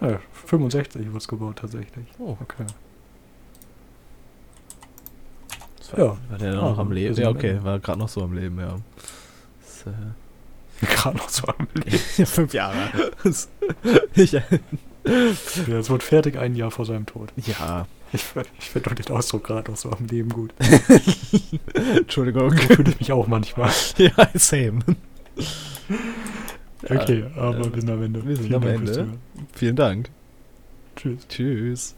Ja, 0.00 0.18
65 0.46 1.06
wurde 1.08 1.18
es 1.18 1.28
gebaut, 1.28 1.58
tatsächlich. 1.60 2.06
Oh, 2.18 2.36
Okay. 2.40 2.64
war, 5.92 5.98
Ja. 5.98 6.16
War 6.30 6.38
der 6.38 6.52
Ah, 6.54 6.70
noch 6.70 6.78
am 6.78 6.88
wir 6.88 6.94
Leben? 6.94 7.14
Ja, 7.16 7.28
am 7.28 7.36
okay. 7.36 7.58
War 7.62 7.78
gerade 7.78 7.98
noch 7.98 8.08
so 8.08 8.22
am 8.22 8.32
Leben, 8.32 8.58
ja. 8.58 8.76
Das, 9.60 9.86
äh, 9.92 10.86
Gerade 10.86 11.18
noch 11.18 11.28
so 11.28 11.46
am 11.46 11.68
Leben. 11.74 12.00
ja, 12.16 12.24
fünf 12.26 12.54
Jahre. 12.54 12.88
Ich, 14.14 14.32
Ja, 14.32 14.42
es 15.78 15.90
wurde 15.90 16.04
fertig 16.04 16.38
ein 16.38 16.54
Jahr 16.56 16.70
vor 16.70 16.86
seinem 16.86 17.06
Tod. 17.06 17.30
ja, 17.36 17.86
Ich, 18.12 18.24
ich 18.58 18.70
finde 18.70 18.88
doch 18.90 18.96
den 18.96 19.14
Ausdruck 19.14 19.44
gerade 19.44 19.70
noch 19.70 19.76
so 19.78 19.90
am 19.90 20.06
Leben 20.06 20.30
gut. 20.30 20.52
Entschuldigung. 21.74 22.50
So 22.50 22.56
fühle 22.74 22.90
ich 22.90 22.98
mich 23.00 23.12
auch 23.12 23.26
manchmal. 23.26 23.70
ja, 23.98 24.10
same. 24.34 24.80
Okay, 26.84 27.24
aber 27.36 27.58
äh, 27.58 27.74
wir 27.74 27.80
sind 27.80 27.90
am 27.90 28.02
Ende. 28.02 28.26
wir 28.26 28.36
sind 28.36 28.46
Vielen 28.46 28.54
am 28.56 28.62
Dank 28.62 28.88
Ende. 28.88 29.08
Vielen 29.54 29.76
Dank. 29.76 30.10
Tschüss. 30.96 31.28
Tschüss. 31.28 31.94